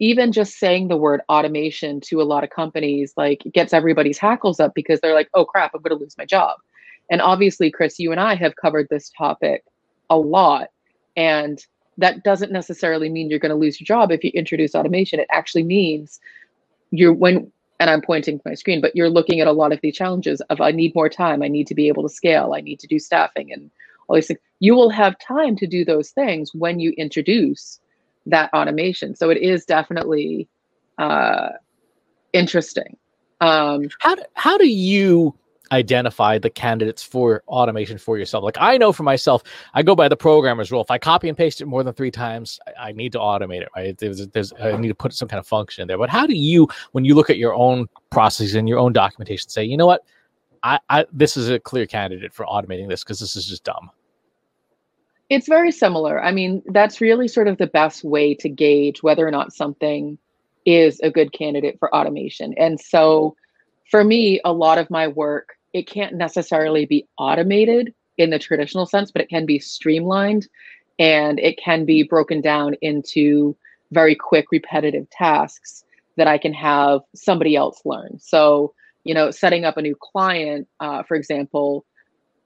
even 0.00 0.32
just 0.32 0.58
saying 0.58 0.88
the 0.88 0.96
word 0.96 1.20
automation 1.28 2.00
to 2.02 2.20
a 2.20 2.24
lot 2.24 2.44
of 2.44 2.50
companies 2.50 3.14
like 3.16 3.42
gets 3.52 3.72
everybody's 3.72 4.18
hackles 4.18 4.58
up 4.58 4.74
because 4.74 5.00
they're 5.00 5.14
like, 5.14 5.30
oh 5.34 5.44
crap, 5.44 5.72
I'm 5.74 5.82
going 5.82 5.96
to 5.96 6.02
lose 6.02 6.18
my 6.18 6.24
job. 6.24 6.56
And 7.10 7.22
obviously, 7.22 7.70
Chris, 7.70 7.98
you 7.98 8.10
and 8.10 8.20
I 8.20 8.34
have 8.34 8.56
covered 8.56 8.88
this 8.90 9.10
topic 9.16 9.64
a 10.10 10.18
lot. 10.18 10.68
And 11.16 11.64
that 11.98 12.24
doesn't 12.24 12.52
necessarily 12.52 13.08
mean 13.08 13.30
you're 13.30 13.38
going 13.38 13.50
to 13.50 13.56
lose 13.56 13.80
your 13.80 13.86
job 13.86 14.10
if 14.10 14.22
you 14.22 14.30
introduce 14.34 14.74
automation. 14.74 15.20
It 15.20 15.28
actually 15.30 15.62
means 15.62 16.20
you're 16.90 17.12
when 17.12 17.50
and 17.78 17.90
I'm 17.90 18.00
pointing 18.02 18.38
to 18.38 18.42
my 18.48 18.54
screen, 18.54 18.80
but 18.80 18.96
you're 18.96 19.10
looking 19.10 19.40
at 19.40 19.46
a 19.46 19.52
lot 19.52 19.72
of 19.72 19.80
the 19.80 19.92
challenges 19.92 20.40
of 20.42 20.60
I 20.60 20.70
need 20.70 20.94
more 20.94 21.08
time, 21.08 21.42
I 21.42 21.48
need 21.48 21.66
to 21.68 21.74
be 21.74 21.88
able 21.88 22.02
to 22.02 22.08
scale, 22.08 22.54
I 22.54 22.60
need 22.60 22.80
to 22.80 22.86
do 22.86 22.98
staffing 22.98 23.52
and 23.52 23.70
all 24.08 24.16
these 24.16 24.28
things. 24.28 24.40
You 24.60 24.74
will 24.74 24.90
have 24.90 25.18
time 25.18 25.56
to 25.56 25.66
do 25.66 25.84
those 25.84 26.10
things 26.10 26.54
when 26.54 26.80
you 26.80 26.92
introduce 26.96 27.80
that 28.26 28.52
automation. 28.52 29.14
So 29.14 29.30
it 29.30 29.38
is 29.38 29.64
definitely 29.64 30.48
uh, 30.98 31.50
interesting. 32.32 32.96
Um, 33.40 33.88
how 34.00 34.14
do, 34.14 34.22
how 34.34 34.56
do 34.56 34.66
you 34.66 35.34
identify 35.72 36.38
the 36.38 36.50
candidates 36.50 37.02
for 37.02 37.42
automation 37.48 37.98
for 37.98 38.18
yourself? 38.18 38.44
Like 38.44 38.56
I 38.58 38.76
know 38.76 38.92
for 38.92 39.02
myself, 39.02 39.42
I 39.74 39.82
go 39.82 39.94
by 39.94 40.08
the 40.08 40.16
programmer's 40.16 40.70
rule. 40.70 40.80
If 40.80 40.90
I 40.90 40.98
copy 40.98 41.28
and 41.28 41.36
paste 41.36 41.60
it 41.60 41.66
more 41.66 41.82
than 41.82 41.94
three 41.94 42.10
times, 42.10 42.58
I, 42.66 42.88
I 42.88 42.92
need 42.92 43.12
to 43.12 43.18
automate 43.18 43.62
it. 43.62 43.68
Right? 43.76 43.96
There's, 43.96 44.26
there's, 44.28 44.52
I 44.60 44.76
need 44.76 44.88
to 44.88 44.94
put 44.94 45.12
some 45.12 45.28
kind 45.28 45.38
of 45.38 45.46
function 45.46 45.82
in 45.82 45.88
there. 45.88 45.98
But 45.98 46.10
how 46.10 46.26
do 46.26 46.34
you, 46.34 46.68
when 46.92 47.04
you 47.04 47.14
look 47.14 47.30
at 47.30 47.38
your 47.38 47.54
own 47.54 47.86
processes 48.10 48.54
and 48.54 48.68
your 48.68 48.78
own 48.78 48.92
documentation, 48.92 49.48
say, 49.48 49.64
you 49.64 49.76
know 49.76 49.86
what, 49.86 50.02
I, 50.62 50.80
I 50.88 51.06
this 51.12 51.36
is 51.36 51.48
a 51.48 51.60
clear 51.60 51.86
candidate 51.86 52.32
for 52.32 52.44
automating 52.46 52.88
this 52.88 53.04
because 53.04 53.20
this 53.20 53.36
is 53.36 53.46
just 53.46 53.64
dumb. 53.64 53.90
It's 55.28 55.48
very 55.48 55.72
similar. 55.72 56.22
I 56.22 56.30
mean, 56.30 56.62
that's 56.66 57.00
really 57.00 57.28
sort 57.28 57.48
of 57.48 57.58
the 57.58 57.66
best 57.66 58.04
way 58.04 58.34
to 58.36 58.48
gauge 58.48 59.02
whether 59.02 59.26
or 59.26 59.30
not 59.30 59.52
something 59.52 60.18
is 60.64 61.00
a 61.00 61.10
good 61.10 61.32
candidate 61.32 61.78
for 61.78 61.94
automation. 61.94 62.54
And 62.54 62.80
so 62.80 63.36
for 63.90 64.04
me, 64.04 64.40
a 64.44 64.52
lot 64.52 64.78
of 64.78 64.90
my 64.90 65.08
work, 65.08 65.56
it 65.72 65.88
can't 65.88 66.14
necessarily 66.14 66.86
be 66.86 67.06
automated 67.18 67.94
in 68.18 68.30
the 68.30 68.38
traditional 68.38 68.86
sense, 68.86 69.10
but 69.10 69.22
it 69.22 69.28
can 69.28 69.46
be 69.46 69.58
streamlined 69.58 70.48
and 70.98 71.38
it 71.38 71.58
can 71.58 71.84
be 71.84 72.02
broken 72.02 72.40
down 72.40 72.74
into 72.80 73.56
very 73.92 74.14
quick, 74.14 74.46
repetitive 74.50 75.08
tasks 75.10 75.84
that 76.16 76.26
I 76.26 76.38
can 76.38 76.54
have 76.54 77.00
somebody 77.14 77.54
else 77.56 77.82
learn. 77.84 78.18
So, 78.18 78.72
you 79.04 79.14
know, 79.14 79.30
setting 79.30 79.64
up 79.64 79.76
a 79.76 79.82
new 79.82 79.94
client, 80.00 80.66
uh, 80.80 81.02
for 81.02 81.14
example, 81.14 81.84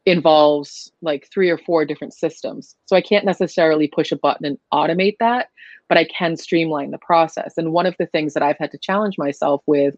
involves 0.07 0.91
like 1.03 1.29
three 1.33 1.51
or 1.51 1.59
four 1.59 1.85
different 1.85 2.15
systems. 2.15 2.75
So 2.87 2.97
I 2.97 3.01
can't 3.01 3.25
necessarily 3.25 3.87
push 3.87 4.13
a 4.13 4.17
button 4.17 4.47
and 4.47 4.59
automate 4.73 5.17
that, 5.21 5.49
but 5.89 5.99
I 5.99 6.05
can 6.05 6.37
streamline 6.37 6.91
the 6.91 6.99
process. 6.99 7.55
And 7.57 7.73
one 7.73 7.87
of 7.87 7.95
the 7.99 8.07
things 8.07 8.35
that 8.35 8.43
I've 8.43 8.59
had 8.59 8.73
to 8.73 8.79
challenge 8.79 9.17
myself 9.19 9.63
with 9.67 9.97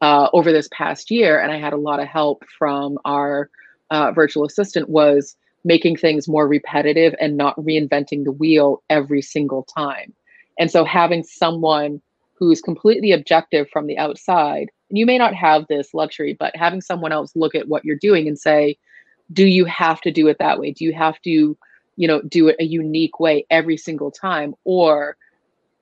uh, 0.00 0.28
over 0.32 0.52
this 0.52 0.68
past 0.72 1.10
year, 1.10 1.38
and 1.40 1.52
I 1.52 1.58
had 1.58 1.72
a 1.72 1.78
lot 1.78 2.00
of 2.00 2.08
help 2.08 2.44
from 2.58 2.98
our 3.04 3.50
uh, 3.90 4.12
virtual 4.12 4.44
assistant, 4.44 4.88
was 4.88 5.36
making 5.64 5.96
things 5.96 6.28
more 6.28 6.48
repetitive 6.48 7.14
and 7.20 7.36
not 7.36 7.56
reinventing 7.56 8.24
the 8.24 8.32
wheel 8.32 8.82
every 8.88 9.20
single 9.20 9.62
time. 9.64 10.12
And 10.58 10.70
so 10.70 10.84
having 10.84 11.22
someone 11.22 12.00
who's 12.34 12.62
completely 12.62 13.12
objective 13.12 13.68
from 13.70 13.86
the 13.86 13.98
outside, 13.98 14.70
and 14.88 14.98
you 14.98 15.04
may 15.04 15.18
not 15.18 15.34
have 15.34 15.66
this 15.68 15.92
luxury, 15.92 16.34
but 16.38 16.56
having 16.56 16.80
someone 16.80 17.12
else 17.12 17.36
look 17.36 17.54
at 17.54 17.68
what 17.68 17.84
you're 17.84 17.96
doing 17.96 18.26
and 18.26 18.38
say, 18.38 18.78
do 19.32 19.44
you 19.44 19.64
have 19.66 20.00
to 20.00 20.10
do 20.10 20.26
it 20.28 20.38
that 20.38 20.58
way? 20.58 20.72
Do 20.72 20.84
you 20.84 20.94
have 20.94 21.20
to, 21.22 21.56
you 21.96 22.08
know, 22.08 22.22
do 22.22 22.48
it 22.48 22.56
a 22.58 22.64
unique 22.64 23.20
way 23.20 23.46
every 23.50 23.76
single 23.76 24.10
time? 24.10 24.54
Or 24.64 25.16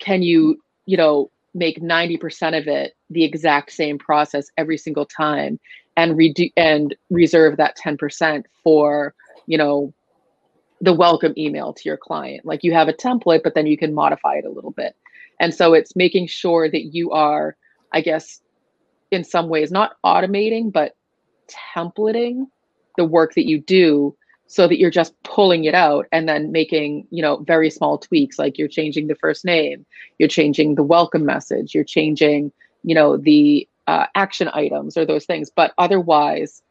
can 0.01 0.23
you, 0.23 0.61
you 0.87 0.97
know, 0.97 1.31
make 1.55 1.81
90% 1.81 2.59
of 2.59 2.69
it 2.69 2.95
the 3.11 3.25
exact 3.25 3.73
same 3.73 3.99
process 3.99 4.49
every 4.57 4.79
single 4.79 5.07
time 5.07 5.59
and 5.97 6.17
redo 6.17 6.53
and 6.57 6.95
reserve 7.11 7.57
that 7.57 7.77
10% 7.77 8.45
for, 8.63 9.15
you 9.47 9.59
know, 9.59 9.93
the 10.81 10.93
welcome 10.93 11.35
email 11.37 11.73
to 11.73 11.83
your 11.85 11.97
client. 11.97 12.45
Like 12.45 12.63
you 12.63 12.73
have 12.73 12.89
a 12.89 12.93
template, 12.93 13.43
but 13.43 13.55
then 13.55 13.67
you 13.67 13.77
can 13.77 13.95
modify 13.95 14.37
it 14.37 14.45
a 14.45 14.51
little 14.51 14.71
bit. 14.71 14.95
And 15.41 15.55
so 15.55 15.75
it's 15.75 15.97
making 15.97 16.29
sure 16.29 16.71
that 16.71 16.95
you 16.95 17.11
are, 17.11 17.57
I 17.93 18.01
guess, 18.01 18.41
in 19.11 19.25
some 19.25 19.49
ways, 19.49 19.71
not 19.71 19.97
automating, 20.05 20.73
but 20.73 20.95
templating 21.75 22.47
the 22.97 23.05
work 23.05 23.35
that 23.35 23.47
you 23.47 23.61
do 23.61 24.17
so 24.49 24.67
that 24.67 24.79
you're 24.79 24.91
just 24.91 25.15
pulling 25.23 25.65
it 25.65 25.75
out 25.75 26.07
and 26.11 26.29
then 26.29 26.51
making 26.51 27.07
you 27.11 27.23
know 27.23 27.37
very 27.39 27.71
small 27.71 27.99
tweaks 27.99 28.39
like 28.39 28.59
you're 28.59 28.67
changing 28.67 29.07
the 29.07 29.15
first 29.15 29.45
name 29.45 29.85
you're 30.19 30.29
changing 30.29 30.75
the 30.75 30.83
welcome 30.83 31.25
message 31.25 31.75
you're 31.75 31.85
changing 31.85 32.51
you 32.83 32.95
know 32.95 33.17
the 33.17 33.69
uh, 33.89 34.07
action 34.15 34.51
items 34.53 34.97
or 34.97 35.07
those 35.07 35.25
things. 35.25 35.51
But 35.51 35.73
otherwise 35.79 36.63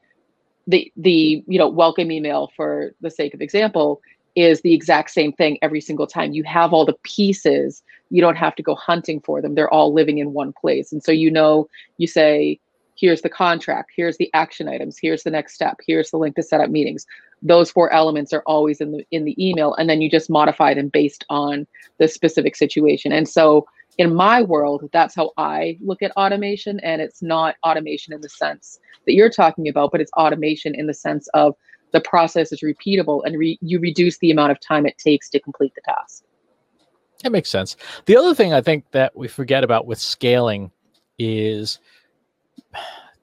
the 0.67 0.91
the 0.95 1.43
you 1.47 1.57
know 1.57 1.67
welcome 1.67 2.11
email 2.11 2.51
for 2.55 2.93
the 3.01 3.09
sake 3.09 3.33
of 3.33 3.41
example 3.41 4.01
is 4.35 4.61
the 4.61 4.73
exact 4.73 5.09
same 5.09 5.33
thing 5.33 5.57
every 5.61 5.81
single 5.81 6.05
time. 6.05 6.33
You 6.33 6.43
have 6.43 6.73
all 6.73 6.85
the 6.85 6.97
pieces. 7.03 7.81
You 8.11 8.21
don't 8.21 8.35
have 8.35 8.55
to 8.55 8.63
go 8.63 8.75
hunting 8.75 9.19
for 9.21 9.41
them. 9.41 9.55
They're 9.55 9.73
all 9.73 9.93
living 9.93 10.19
in 10.19 10.33
one 10.33 10.53
place. 10.53 10.91
And 10.91 11.03
so 11.03 11.11
you 11.11 11.31
know 11.31 11.67
you 11.97 12.05
say 12.05 12.59
here's 12.95 13.21
the 13.21 13.29
contract. 13.29 13.91
Here's 13.95 14.17
the 14.17 14.29
action 14.33 14.67
items. 14.67 14.97
Here's 14.99 15.23
the 15.23 15.31
next 15.31 15.53
step. 15.53 15.77
Here's 15.85 16.11
the 16.11 16.17
link 16.17 16.35
to 16.35 16.43
set 16.43 16.61
up 16.61 16.69
meetings 16.69 17.07
those 17.41 17.71
four 17.71 17.91
elements 17.93 18.33
are 18.33 18.43
always 18.45 18.81
in 18.81 18.91
the 18.91 19.05
in 19.11 19.25
the 19.25 19.35
email 19.43 19.73
and 19.75 19.89
then 19.89 20.01
you 20.01 20.09
just 20.09 20.29
modify 20.29 20.73
them 20.73 20.89
based 20.89 21.25
on 21.29 21.67
the 21.99 22.07
specific 22.07 22.55
situation 22.55 23.11
and 23.11 23.27
so 23.29 23.65
in 23.97 24.13
my 24.13 24.41
world, 24.41 24.87
that's 24.93 25.15
how 25.15 25.31
I 25.37 25.77
look 25.81 26.01
at 26.01 26.11
automation. 26.11 26.79
And 26.81 27.01
it's 27.01 27.21
not 27.21 27.55
automation 27.65 28.13
in 28.13 28.21
the 28.21 28.29
sense 28.29 28.79
that 29.05 29.13
you're 29.13 29.29
talking 29.29 29.67
about, 29.67 29.91
but 29.91 30.01
it's 30.01 30.11
automation 30.13 30.75
in 30.75 30.87
the 30.87 30.93
sense 30.93 31.27
of 31.33 31.55
the 31.93 32.01
process 32.01 32.51
is 32.51 32.61
repeatable 32.61 33.21
and 33.25 33.37
re- 33.37 33.57
you 33.61 33.79
reduce 33.79 34.17
the 34.19 34.31
amount 34.31 34.51
of 34.51 34.59
time 34.59 34.85
it 34.85 34.97
takes 34.97 35.29
to 35.29 35.39
complete 35.39 35.73
the 35.75 35.81
task. 35.81 36.23
That 37.23 37.31
makes 37.31 37.49
sense. 37.49 37.75
The 38.05 38.17
other 38.17 38.35
thing 38.35 38.53
I 38.53 38.61
think 38.61 38.91
that 38.91 39.15
we 39.15 39.27
forget 39.27 39.63
about 39.63 39.87
with 39.87 39.99
scaling 39.99 40.71
is 41.17 41.79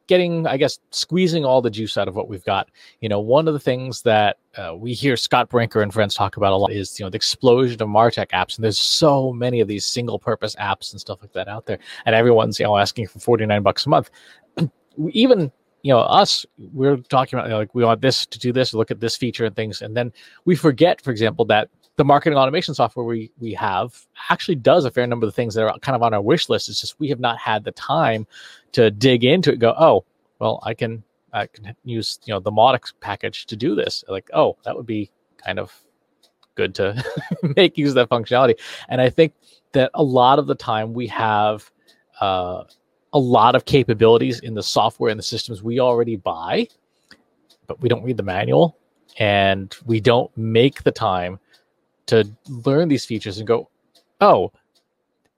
getting, 0.06 0.46
I 0.46 0.56
guess, 0.56 0.78
squeezing 0.90 1.44
all 1.44 1.62
the 1.62 1.70
juice 1.70 1.96
out 1.96 2.08
of 2.08 2.14
what 2.14 2.28
we've 2.28 2.44
got. 2.44 2.68
You 3.00 3.08
know, 3.08 3.20
one 3.20 3.48
of 3.48 3.54
the 3.54 3.60
things 3.60 4.02
that 4.02 4.38
uh, 4.56 4.74
we 4.76 4.92
hear 4.92 5.16
Scott 5.16 5.48
Brinker 5.48 5.82
and 5.82 5.92
friends 5.92 6.14
talk 6.14 6.36
about 6.36 6.52
a 6.52 6.56
lot 6.56 6.72
is, 6.72 6.98
you 6.98 7.04
know, 7.04 7.10
the 7.10 7.16
explosion 7.16 7.80
of 7.82 7.88
Martech 7.88 8.28
apps. 8.28 8.56
And 8.56 8.64
there's 8.64 8.78
so 8.78 9.32
many 9.32 9.60
of 9.60 9.68
these 9.68 9.86
single 9.86 10.18
purpose 10.18 10.54
apps 10.56 10.92
and 10.92 11.00
stuff 11.00 11.20
like 11.22 11.32
that 11.32 11.48
out 11.48 11.66
there. 11.66 11.78
And 12.06 12.14
everyone's, 12.14 12.58
you 12.58 12.66
know, 12.66 12.76
asking 12.76 13.08
for 13.08 13.18
49 13.18 13.62
bucks 13.62 13.86
a 13.86 13.88
month. 13.88 14.10
Even, 15.10 15.50
you 15.82 15.92
know, 15.92 16.00
us, 16.00 16.44
we're 16.72 16.96
talking 16.96 17.38
about, 17.38 17.46
you 17.46 17.52
know, 17.52 17.58
like, 17.58 17.74
we 17.74 17.84
want 17.84 18.00
this 18.00 18.26
to 18.26 18.38
do 18.38 18.52
this, 18.52 18.74
look 18.74 18.90
at 18.90 19.00
this 19.00 19.16
feature 19.16 19.44
and 19.44 19.56
things. 19.56 19.82
And 19.82 19.96
then 19.96 20.12
we 20.44 20.54
forget, 20.56 21.00
for 21.00 21.10
example, 21.10 21.44
that 21.46 21.68
the 21.96 22.04
marketing 22.04 22.36
automation 22.36 22.74
software 22.74 23.04
we 23.04 23.30
we 23.38 23.54
have 23.54 24.06
actually 24.30 24.56
does 24.56 24.84
a 24.84 24.90
fair 24.90 25.06
number 25.06 25.26
of 25.26 25.34
things 25.34 25.54
that 25.54 25.64
are 25.64 25.78
kind 25.78 25.94
of 25.94 26.02
on 26.02 26.14
our 26.14 26.22
wish 26.22 26.48
list. 26.48 26.68
It's 26.68 26.80
just 26.80 26.98
we 26.98 27.08
have 27.08 27.20
not 27.20 27.38
had 27.38 27.64
the 27.64 27.72
time 27.72 28.26
to 28.72 28.90
dig 28.90 29.24
into 29.24 29.52
it. 29.52 29.58
go, 29.58 29.74
oh, 29.78 30.04
well, 30.38 30.60
I 30.64 30.74
can 30.74 31.04
I 31.32 31.46
can 31.46 31.74
use 31.84 32.18
you 32.24 32.34
know 32.34 32.40
the 32.40 32.50
Mautic 32.50 32.92
package 33.00 33.46
to 33.46 33.56
do 33.56 33.74
this. 33.74 34.04
Like, 34.08 34.28
oh, 34.32 34.56
that 34.64 34.76
would 34.76 34.86
be 34.86 35.10
kind 35.44 35.58
of 35.58 35.72
good 36.54 36.74
to 36.76 37.02
make 37.56 37.78
use 37.78 37.90
of 37.90 37.94
that 37.96 38.08
functionality. 38.08 38.58
And 38.88 39.00
I 39.00 39.10
think 39.10 39.32
that 39.72 39.90
a 39.94 40.02
lot 40.02 40.38
of 40.38 40.46
the 40.46 40.54
time 40.54 40.94
we 40.94 41.06
have 41.08 41.70
uh, 42.20 42.64
a 43.12 43.18
lot 43.18 43.54
of 43.54 43.64
capabilities 43.64 44.40
in 44.40 44.54
the 44.54 44.62
software 44.62 45.10
and 45.10 45.18
the 45.18 45.24
systems 45.24 45.62
we 45.62 45.80
already 45.80 46.16
buy, 46.16 46.68
but 47.66 47.80
we 47.80 47.88
don't 47.88 48.02
read 48.02 48.16
the 48.16 48.22
manual 48.22 48.76
and 49.18 49.74
we 49.86 50.00
don't 50.00 50.36
make 50.36 50.82
the 50.82 50.90
time 50.90 51.38
to 52.06 52.28
learn 52.48 52.88
these 52.88 53.04
features 53.04 53.38
and 53.38 53.46
go, 53.46 53.68
oh, 54.20 54.52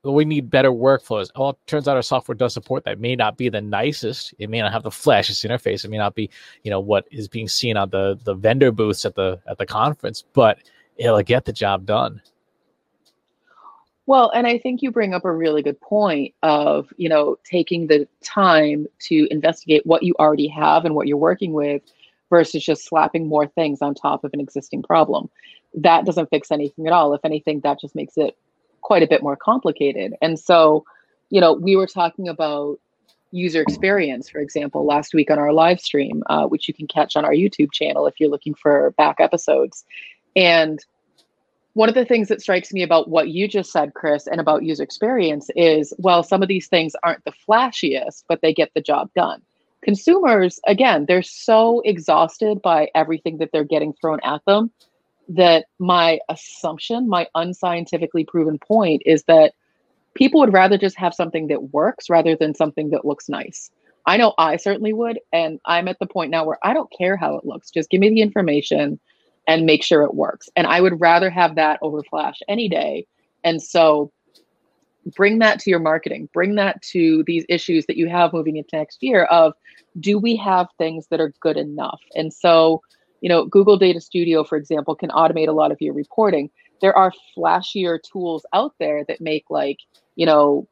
well, 0.03 0.13
we 0.13 0.25
need 0.25 0.49
better 0.49 0.71
workflows. 0.71 1.29
Well, 1.35 1.49
it 1.49 1.57
turns 1.65 1.87
out 1.87 1.97
our 1.97 2.01
software 2.01 2.35
does 2.35 2.53
support 2.53 2.85
that. 2.85 2.93
It 2.93 2.99
may 2.99 3.15
not 3.15 3.35
be 3.35 3.49
the 3.49 3.61
nicest. 3.61 4.33
It 4.39 4.49
may 4.49 4.61
not 4.61 4.71
have 4.71 4.83
the 4.83 4.89
flashiest 4.89 5.45
interface. 5.45 5.83
It 5.83 5.89
may 5.89 5.97
not 5.97 6.15
be, 6.15 6.29
you 6.63 6.71
know, 6.71 6.79
what 6.79 7.05
is 7.11 7.27
being 7.27 7.47
seen 7.47 7.75
on 7.75 7.89
the 7.89 8.17
the 8.23 8.33
vendor 8.33 8.71
booths 8.71 9.05
at 9.05 9.15
the 9.15 9.39
at 9.47 9.57
the 9.57 9.65
conference, 9.65 10.23
but 10.33 10.59
it'll 10.95 11.21
get 11.23 11.45
the 11.45 11.51
job 11.51 11.85
done. 11.85 12.21
Well, 14.05 14.31
and 14.33 14.47
I 14.47 14.57
think 14.57 14.81
you 14.81 14.89
bring 14.91 15.13
up 15.13 15.25
a 15.25 15.31
really 15.31 15.61
good 15.61 15.81
point 15.81 16.33
of, 16.41 16.87
you 16.95 17.09
know, 17.09 17.37
taking 17.43 17.87
the 17.87 18.07
time 18.23 18.87
to 18.99 19.27
investigate 19.29 19.85
what 19.85 20.03
you 20.03 20.15
already 20.17 20.47
have 20.47 20.85
and 20.85 20.95
what 20.95 21.07
you're 21.07 21.17
working 21.17 21.51
with 21.51 21.81
versus 22.29 22.63
just 22.63 22.85
slapping 22.85 23.27
more 23.27 23.47
things 23.47 23.81
on 23.81 23.93
top 23.95 24.23
of 24.23 24.33
an 24.33 24.39
existing 24.39 24.83
problem 24.83 25.29
that 25.73 26.05
doesn't 26.05 26.29
fix 26.29 26.51
anything 26.51 26.87
at 26.87 26.93
all. 26.93 27.13
If 27.13 27.23
anything, 27.23 27.61
that 27.61 27.79
just 27.79 27.95
makes 27.95 28.17
it 28.17 28.37
quite 28.81 29.03
a 29.03 29.07
bit 29.07 29.23
more 29.23 29.35
complicated. 29.35 30.13
And 30.21 30.39
so, 30.39 30.85
you 31.29 31.41
know, 31.41 31.53
we 31.53 31.75
were 31.75 31.87
talking 31.87 32.27
about 32.27 32.79
user 33.31 33.61
experience, 33.61 34.29
for 34.29 34.39
example, 34.39 34.85
last 34.85 35.13
week 35.13 35.29
on 35.29 35.37
our 35.37 35.51
live 35.51 35.79
stream, 35.79 36.23
uh, 36.27 36.45
which 36.45 36.67
you 36.67 36.73
can 36.73 36.87
catch 36.87 37.15
on 37.15 37.25
our 37.25 37.33
YouTube 37.33 37.71
channel 37.71 38.07
if 38.07 38.15
you're 38.19 38.29
looking 38.29 38.55
for 38.55 38.91
back 38.97 39.17
episodes. 39.19 39.83
And 40.35 40.83
one 41.73 41.89
of 41.89 41.95
the 41.95 42.05
things 42.05 42.29
that 42.29 42.41
strikes 42.41 42.71
me 42.71 42.81
about 42.81 43.09
what 43.09 43.29
you 43.29 43.47
just 43.47 43.71
said, 43.71 43.93
Chris, 43.93 44.25
and 44.25 44.39
about 44.39 44.63
user 44.63 44.83
experience 44.83 45.49
is 45.55 45.93
well, 45.97 46.23
some 46.23 46.41
of 46.41 46.47
these 46.47 46.67
things 46.67 46.93
aren't 47.03 47.23
the 47.25 47.33
flashiest, 47.47 48.23
but 48.27 48.41
they 48.41 48.53
get 48.53 48.71
the 48.73 48.81
job 48.81 49.11
done. 49.13 49.41
Consumers, 49.87 50.59
again, 50.67 51.05
they're 51.07 51.23
so 51.23 51.81
exhausted 51.85 52.61
by 52.61 52.89
everything 52.93 53.37
that 53.37 53.53
they're 53.53 53.63
getting 53.63 53.93
thrown 53.93 54.19
at 54.21 54.43
them 54.45 54.69
that 55.29 55.67
my 55.79 56.19
assumption, 56.27 57.07
my 57.07 57.25
unscientifically 57.35 58.25
proven 58.25 58.59
point 58.59 59.01
is 59.05 59.23
that 59.23 59.53
people 60.13 60.41
would 60.41 60.51
rather 60.51 60.77
just 60.77 60.97
have 60.97 61.13
something 61.13 61.47
that 61.47 61.71
works 61.71 62.09
rather 62.09 62.35
than 62.35 62.53
something 62.53 62.89
that 62.89 63.05
looks 63.05 63.29
nice. 63.29 63.71
I 64.05 64.17
know 64.17 64.33
I 64.37 64.57
certainly 64.57 64.91
would. 64.91 65.21
And 65.31 65.57
I'm 65.63 65.87
at 65.87 65.99
the 65.99 66.05
point 66.05 66.31
now 66.31 66.43
where 66.43 66.59
I 66.63 66.73
don't 66.73 66.91
care 66.91 67.15
how 67.15 67.37
it 67.37 67.45
looks. 67.45 67.71
Just 67.71 67.89
give 67.89 68.01
me 68.01 68.09
the 68.09 68.21
information 68.21 68.99
and 69.47 69.65
make 69.65 69.83
sure 69.83 70.03
it 70.03 70.15
works. 70.15 70.49
And 70.57 70.67
I 70.67 70.81
would 70.81 70.99
rather 70.99 71.29
have 71.29 71.55
that 71.55 71.79
over 71.81 72.03
Flash 72.03 72.39
any 72.49 72.67
day. 72.67 73.07
And 73.45 73.63
so 73.63 74.11
bring 75.15 75.39
that 75.39 75.59
to 75.59 75.69
your 75.69 75.79
marketing, 75.79 76.29
bring 76.33 76.55
that 76.55 76.81
to 76.81 77.23
these 77.25 77.45
issues 77.49 77.85
that 77.85 77.97
you 77.97 78.07
have 78.07 78.33
moving 78.33 78.57
into 78.57 78.75
next 78.75 79.01
year 79.01 79.23
of 79.25 79.53
do 79.99 80.19
we 80.19 80.35
have 80.35 80.67
things 80.77 81.07
that 81.07 81.19
are 81.19 81.33
good 81.39 81.57
enough? 81.57 82.01
And 82.15 82.33
so 82.33 82.81
you 83.21 83.29
know, 83.29 83.45
Google 83.45 83.77
Data 83.77 83.99
Studio, 83.99 84.43
for 84.43 84.57
example, 84.57 84.95
can 84.95 85.09
automate 85.09 85.47
a 85.47 85.53
lot 85.53 85.71
of 85.71 85.81
your 85.81 85.93
reporting. 85.93 86.49
There 86.81 86.95
are 86.95 87.11
flashier 87.35 87.99
tools 88.01 88.45
out 88.53 88.73
there 88.79 89.03
that 89.07 89.21
make 89.21 89.45
like, 89.49 89.79
you 90.15 90.25
know, 90.25 90.67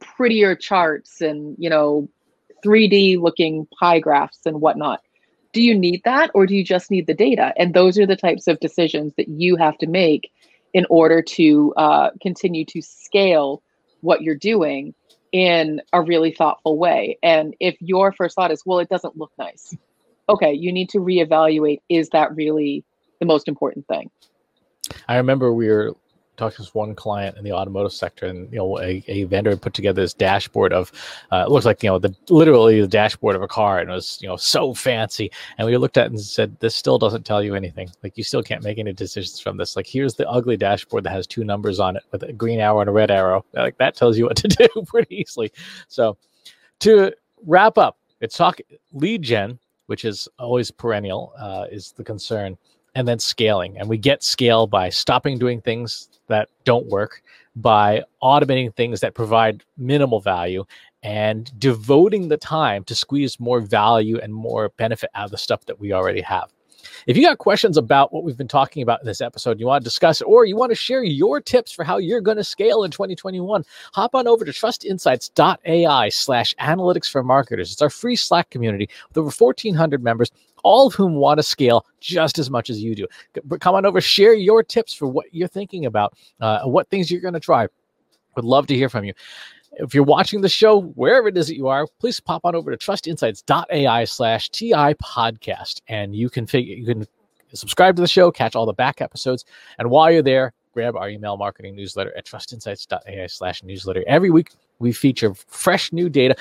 prettier 0.00 0.54
charts 0.54 1.20
and, 1.20 1.56
you 1.58 1.70
know, 1.70 2.08
3D 2.64 3.18
looking 3.18 3.66
pie 3.78 4.00
graphs 4.00 4.40
and 4.44 4.60
whatnot. 4.60 5.00
Do 5.52 5.62
you 5.62 5.78
need 5.78 6.02
that 6.04 6.30
or 6.34 6.46
do 6.46 6.54
you 6.54 6.64
just 6.64 6.90
need 6.90 7.06
the 7.06 7.14
data? 7.14 7.54
And 7.56 7.72
those 7.72 7.98
are 7.98 8.06
the 8.06 8.16
types 8.16 8.46
of 8.46 8.60
decisions 8.60 9.14
that 9.16 9.28
you 9.28 9.56
have 9.56 9.78
to 9.78 9.86
make 9.86 10.30
in 10.74 10.84
order 10.90 11.22
to 11.22 11.72
uh, 11.76 12.10
continue 12.20 12.66
to 12.66 12.82
scale 12.82 13.62
what 14.06 14.22
you're 14.22 14.36
doing 14.36 14.94
in 15.32 15.82
a 15.92 16.00
really 16.00 16.30
thoughtful 16.30 16.78
way. 16.78 17.18
And 17.22 17.54
if 17.60 17.76
your 17.80 18.12
first 18.12 18.36
thought 18.36 18.52
is, 18.52 18.62
well, 18.64 18.78
it 18.78 18.88
doesn't 18.88 19.16
look 19.16 19.32
nice, 19.36 19.76
okay, 20.28 20.52
you 20.52 20.72
need 20.72 20.88
to 20.90 20.98
reevaluate 20.98 21.80
is 21.88 22.10
that 22.10 22.34
really 22.34 22.84
the 23.18 23.26
most 23.26 23.48
important 23.48 23.86
thing? 23.88 24.10
I 25.08 25.16
remember 25.16 25.52
we 25.52 25.66
were 25.66 25.96
talking 26.36 26.56
to 26.56 26.62
this 26.62 26.74
one 26.74 26.94
client 26.94 27.36
in 27.36 27.44
the 27.44 27.52
automotive 27.52 27.92
sector, 27.92 28.26
and 28.26 28.50
you 28.52 28.58
know, 28.58 28.78
a, 28.80 29.02
a 29.08 29.24
vendor 29.24 29.56
put 29.56 29.74
together 29.74 30.02
this 30.02 30.14
dashboard 30.14 30.72
of 30.72 30.92
uh, 31.32 31.44
it 31.46 31.50
looks 31.50 31.66
like 31.66 31.82
you 31.82 31.88
know 31.88 31.98
the 31.98 32.14
literally 32.28 32.80
the 32.80 32.88
dashboard 32.88 33.36
of 33.36 33.42
a 33.42 33.48
car, 33.48 33.78
and 33.78 33.90
it 33.90 33.92
was 33.92 34.18
you 34.20 34.28
know 34.28 34.36
so 34.36 34.74
fancy. 34.74 35.30
And 35.58 35.66
we 35.66 35.76
looked 35.76 35.96
at 35.96 36.06
it 36.06 36.12
and 36.12 36.20
said, 36.20 36.58
this 36.60 36.74
still 36.74 36.98
doesn't 36.98 37.24
tell 37.24 37.42
you 37.42 37.54
anything. 37.54 37.90
Like 38.02 38.16
you 38.16 38.24
still 38.24 38.42
can't 38.42 38.62
make 38.62 38.78
any 38.78 38.92
decisions 38.92 39.40
from 39.40 39.56
this. 39.56 39.76
Like 39.76 39.86
here's 39.86 40.14
the 40.14 40.28
ugly 40.28 40.56
dashboard 40.56 41.04
that 41.04 41.10
has 41.10 41.26
two 41.26 41.44
numbers 41.44 41.80
on 41.80 41.96
it 41.96 42.02
with 42.12 42.22
a 42.22 42.32
green 42.32 42.60
arrow 42.60 42.80
and 42.80 42.88
a 42.88 42.92
red 42.92 43.10
arrow. 43.10 43.44
Like 43.54 43.78
that 43.78 43.96
tells 43.96 44.16
you 44.18 44.26
what 44.26 44.36
to 44.36 44.48
do 44.48 44.68
pretty 44.86 45.16
easily. 45.16 45.50
So 45.88 46.18
to 46.80 47.12
wrap 47.44 47.78
up, 47.78 47.98
it's 48.20 48.36
talk 48.36 48.60
lead 48.92 49.22
gen 49.22 49.58
which 49.86 50.04
is 50.04 50.28
always 50.38 50.70
perennial, 50.70 51.32
uh, 51.38 51.66
is 51.70 51.92
the 51.92 52.04
concern, 52.04 52.56
and 52.96 53.06
then 53.06 53.18
scaling. 53.18 53.76
And 53.78 53.88
we 53.88 53.98
get 53.98 54.24
scale 54.24 54.66
by 54.66 54.88
stopping 54.88 55.38
doing 55.38 55.60
things 55.60 56.08
that 56.28 56.48
don't 56.64 56.86
work, 56.86 57.22
by 57.54 58.02
automating 58.22 58.74
things 58.74 59.00
that 59.00 59.14
provide 59.14 59.62
minimal 59.76 60.18
value, 60.18 60.64
and 61.02 61.52
devoting 61.60 62.28
the 62.28 62.38
time 62.38 62.84
to 62.84 62.94
squeeze 62.94 63.38
more 63.38 63.60
value 63.60 64.18
and 64.18 64.34
more 64.34 64.70
benefit 64.78 65.10
out 65.14 65.26
of 65.26 65.30
the 65.30 65.36
stuff 65.36 65.66
that 65.66 65.78
we 65.78 65.92
already 65.92 66.22
have. 66.22 66.50
If 67.06 67.16
you 67.16 67.22
got 67.22 67.38
questions 67.38 67.76
about 67.76 68.12
what 68.12 68.24
we've 68.24 68.36
been 68.36 68.48
talking 68.48 68.82
about 68.82 69.00
in 69.00 69.06
this 69.06 69.20
episode, 69.20 69.60
you 69.60 69.66
want 69.66 69.82
to 69.82 69.84
discuss 69.84 70.20
it, 70.20 70.24
or 70.24 70.44
you 70.44 70.56
want 70.56 70.70
to 70.70 70.76
share 70.76 71.04
your 71.04 71.40
tips 71.40 71.72
for 71.72 71.84
how 71.84 71.98
you're 71.98 72.20
going 72.20 72.36
to 72.36 72.44
scale 72.44 72.84
in 72.84 72.90
2021, 72.90 73.64
hop 73.92 74.14
on 74.14 74.26
over 74.26 74.44
to 74.44 74.50
trustinsights.ai 74.50 76.08
slash 76.08 76.54
analytics 76.60 77.10
for 77.10 77.22
marketers. 77.22 77.72
It's 77.72 77.82
our 77.82 77.90
free 77.90 78.16
Slack 78.16 78.50
community 78.50 78.88
with 79.08 79.18
over 79.18 79.30
1,400 79.30 80.02
members, 80.02 80.30
all 80.64 80.88
of 80.88 80.94
whom 80.94 81.14
want 81.14 81.38
to 81.38 81.42
scale 81.42 81.86
just 82.00 82.38
as 82.38 82.50
much 82.50 82.70
as 82.70 82.82
you 82.82 82.94
do. 82.94 83.06
Come 83.60 83.74
on 83.74 83.86
over, 83.86 84.00
share 84.00 84.34
your 84.34 84.62
tips 84.62 84.92
for 84.92 85.06
what 85.06 85.26
you're 85.32 85.48
thinking 85.48 85.86
about, 85.86 86.14
uh, 86.40 86.64
what 86.64 86.88
things 86.88 87.10
you're 87.10 87.20
going 87.20 87.34
to 87.34 87.40
try. 87.40 87.66
Would 88.34 88.44
love 88.44 88.66
to 88.66 88.74
hear 88.74 88.88
from 88.88 89.04
you. 89.04 89.14
If 89.76 89.94
you're 89.94 90.04
watching 90.04 90.40
the 90.40 90.48
show, 90.48 90.80
wherever 90.80 91.28
it 91.28 91.36
is 91.36 91.48
that 91.48 91.56
you 91.56 91.68
are, 91.68 91.86
please 92.00 92.18
pop 92.18 92.44
on 92.44 92.54
over 92.54 92.74
to 92.74 92.76
trustinsights.ai 92.76 94.04
slash 94.04 94.48
TI 94.50 94.94
podcast. 94.94 95.82
And 95.88 96.16
you 96.16 96.30
can 96.30 96.46
figure 96.46 96.74
you 96.74 96.86
can 96.86 97.06
subscribe 97.52 97.96
to 97.96 98.02
the 98.02 98.08
show, 98.08 98.30
catch 98.30 98.56
all 98.56 98.66
the 98.66 98.72
back 98.72 99.00
episodes. 99.00 99.44
And 99.78 99.90
while 99.90 100.10
you're 100.10 100.22
there, 100.22 100.52
grab 100.72 100.96
our 100.96 101.08
email 101.08 101.36
marketing 101.36 101.76
newsletter 101.76 102.16
at 102.16 102.26
trustinsights.ai 102.26 103.26
slash 103.26 103.62
newsletter. 103.62 104.02
Every 104.06 104.30
week 104.30 104.50
we 104.78 104.92
feature 104.92 105.34
fresh 105.34 105.92
new 105.92 106.08
data. 106.08 106.36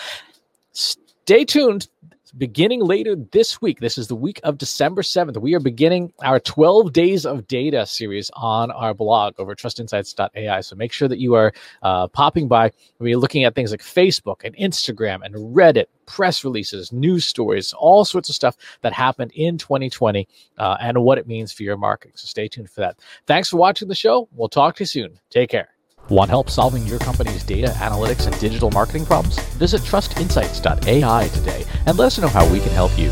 Stay 0.72 1.46
tuned 1.46 1.88
beginning 2.38 2.82
later 2.82 3.16
this 3.16 3.62
week. 3.62 3.80
This 3.80 3.98
is 3.98 4.08
the 4.08 4.16
week 4.16 4.40
of 4.44 4.58
December 4.58 5.02
7th. 5.02 5.38
We 5.38 5.54
are 5.56 5.60
beginning 5.60 6.12
our 6.24 6.40
12 6.40 6.92
Days 6.92 7.26
of 7.26 7.48
Data 7.48 7.86
series 7.86 8.30
on 8.34 8.72
our 8.72 8.94
blog 8.94 9.36
over 9.40 9.56
trustinsights.ai. 9.56 10.62
So 10.62 10.76
make 10.76 10.92
sure 10.92 11.08
that 11.08 11.20
you 11.20 11.34
are 11.36 11.54
uh, 11.82 12.08
popping 12.08 12.48
by. 12.48 12.72
We're 13.00 13.18
looking 13.18 13.44
at 13.44 13.56
things 13.56 13.72
like 13.72 13.82
Facebook 13.82 14.44
and 14.44 14.56
Instagram 14.58 15.24
and 15.24 15.36
Reddit, 15.56 15.86
press 16.06 16.44
releases, 16.44 16.92
news 16.92 17.26
stories, 17.26 17.74
all 17.74 18.04
sorts 18.06 18.30
of 18.30 18.36
stuff 18.36 18.58
that 18.82 18.94
happened 18.94 19.32
in 19.34 19.58
2020 19.58 20.28
uh, 20.58 20.78
and 20.80 21.02
what 21.04 21.18
it 21.18 21.28
means 21.28 21.52
for 21.52 21.64
your 21.64 21.78
marketing. 21.78 22.14
So 22.16 22.26
stay 22.28 22.48
tuned 22.48 22.70
for 22.70 22.82
that. 22.82 23.00
Thanks 23.28 23.50
for 23.50 23.58
watching 23.58 23.88
the 23.88 23.96
show. 23.96 24.28
We'll 24.34 24.50
talk 24.50 24.76
to 24.78 24.84
you 24.84 24.88
soon. 24.88 25.20
Take 25.30 25.50
care. 25.50 25.75
Want 26.10 26.30
help 26.30 26.52
solving 26.52 26.86
your 26.86 27.00
company's 27.00 27.44
data, 27.44 27.70
analytics, 27.78 28.28
and 28.28 28.40
digital 28.40 28.70
marketing 28.72 29.06
problems? 29.06 29.40
Visit 29.56 29.82
trustinsights.ai 29.82 31.28
today 31.30 31.66
and 31.88 31.98
let 31.98 32.06
us 32.06 32.20
know 32.20 32.28
how 32.28 32.48
we 32.52 32.60
can 32.60 32.72
help 32.72 32.98
you. 32.98 33.12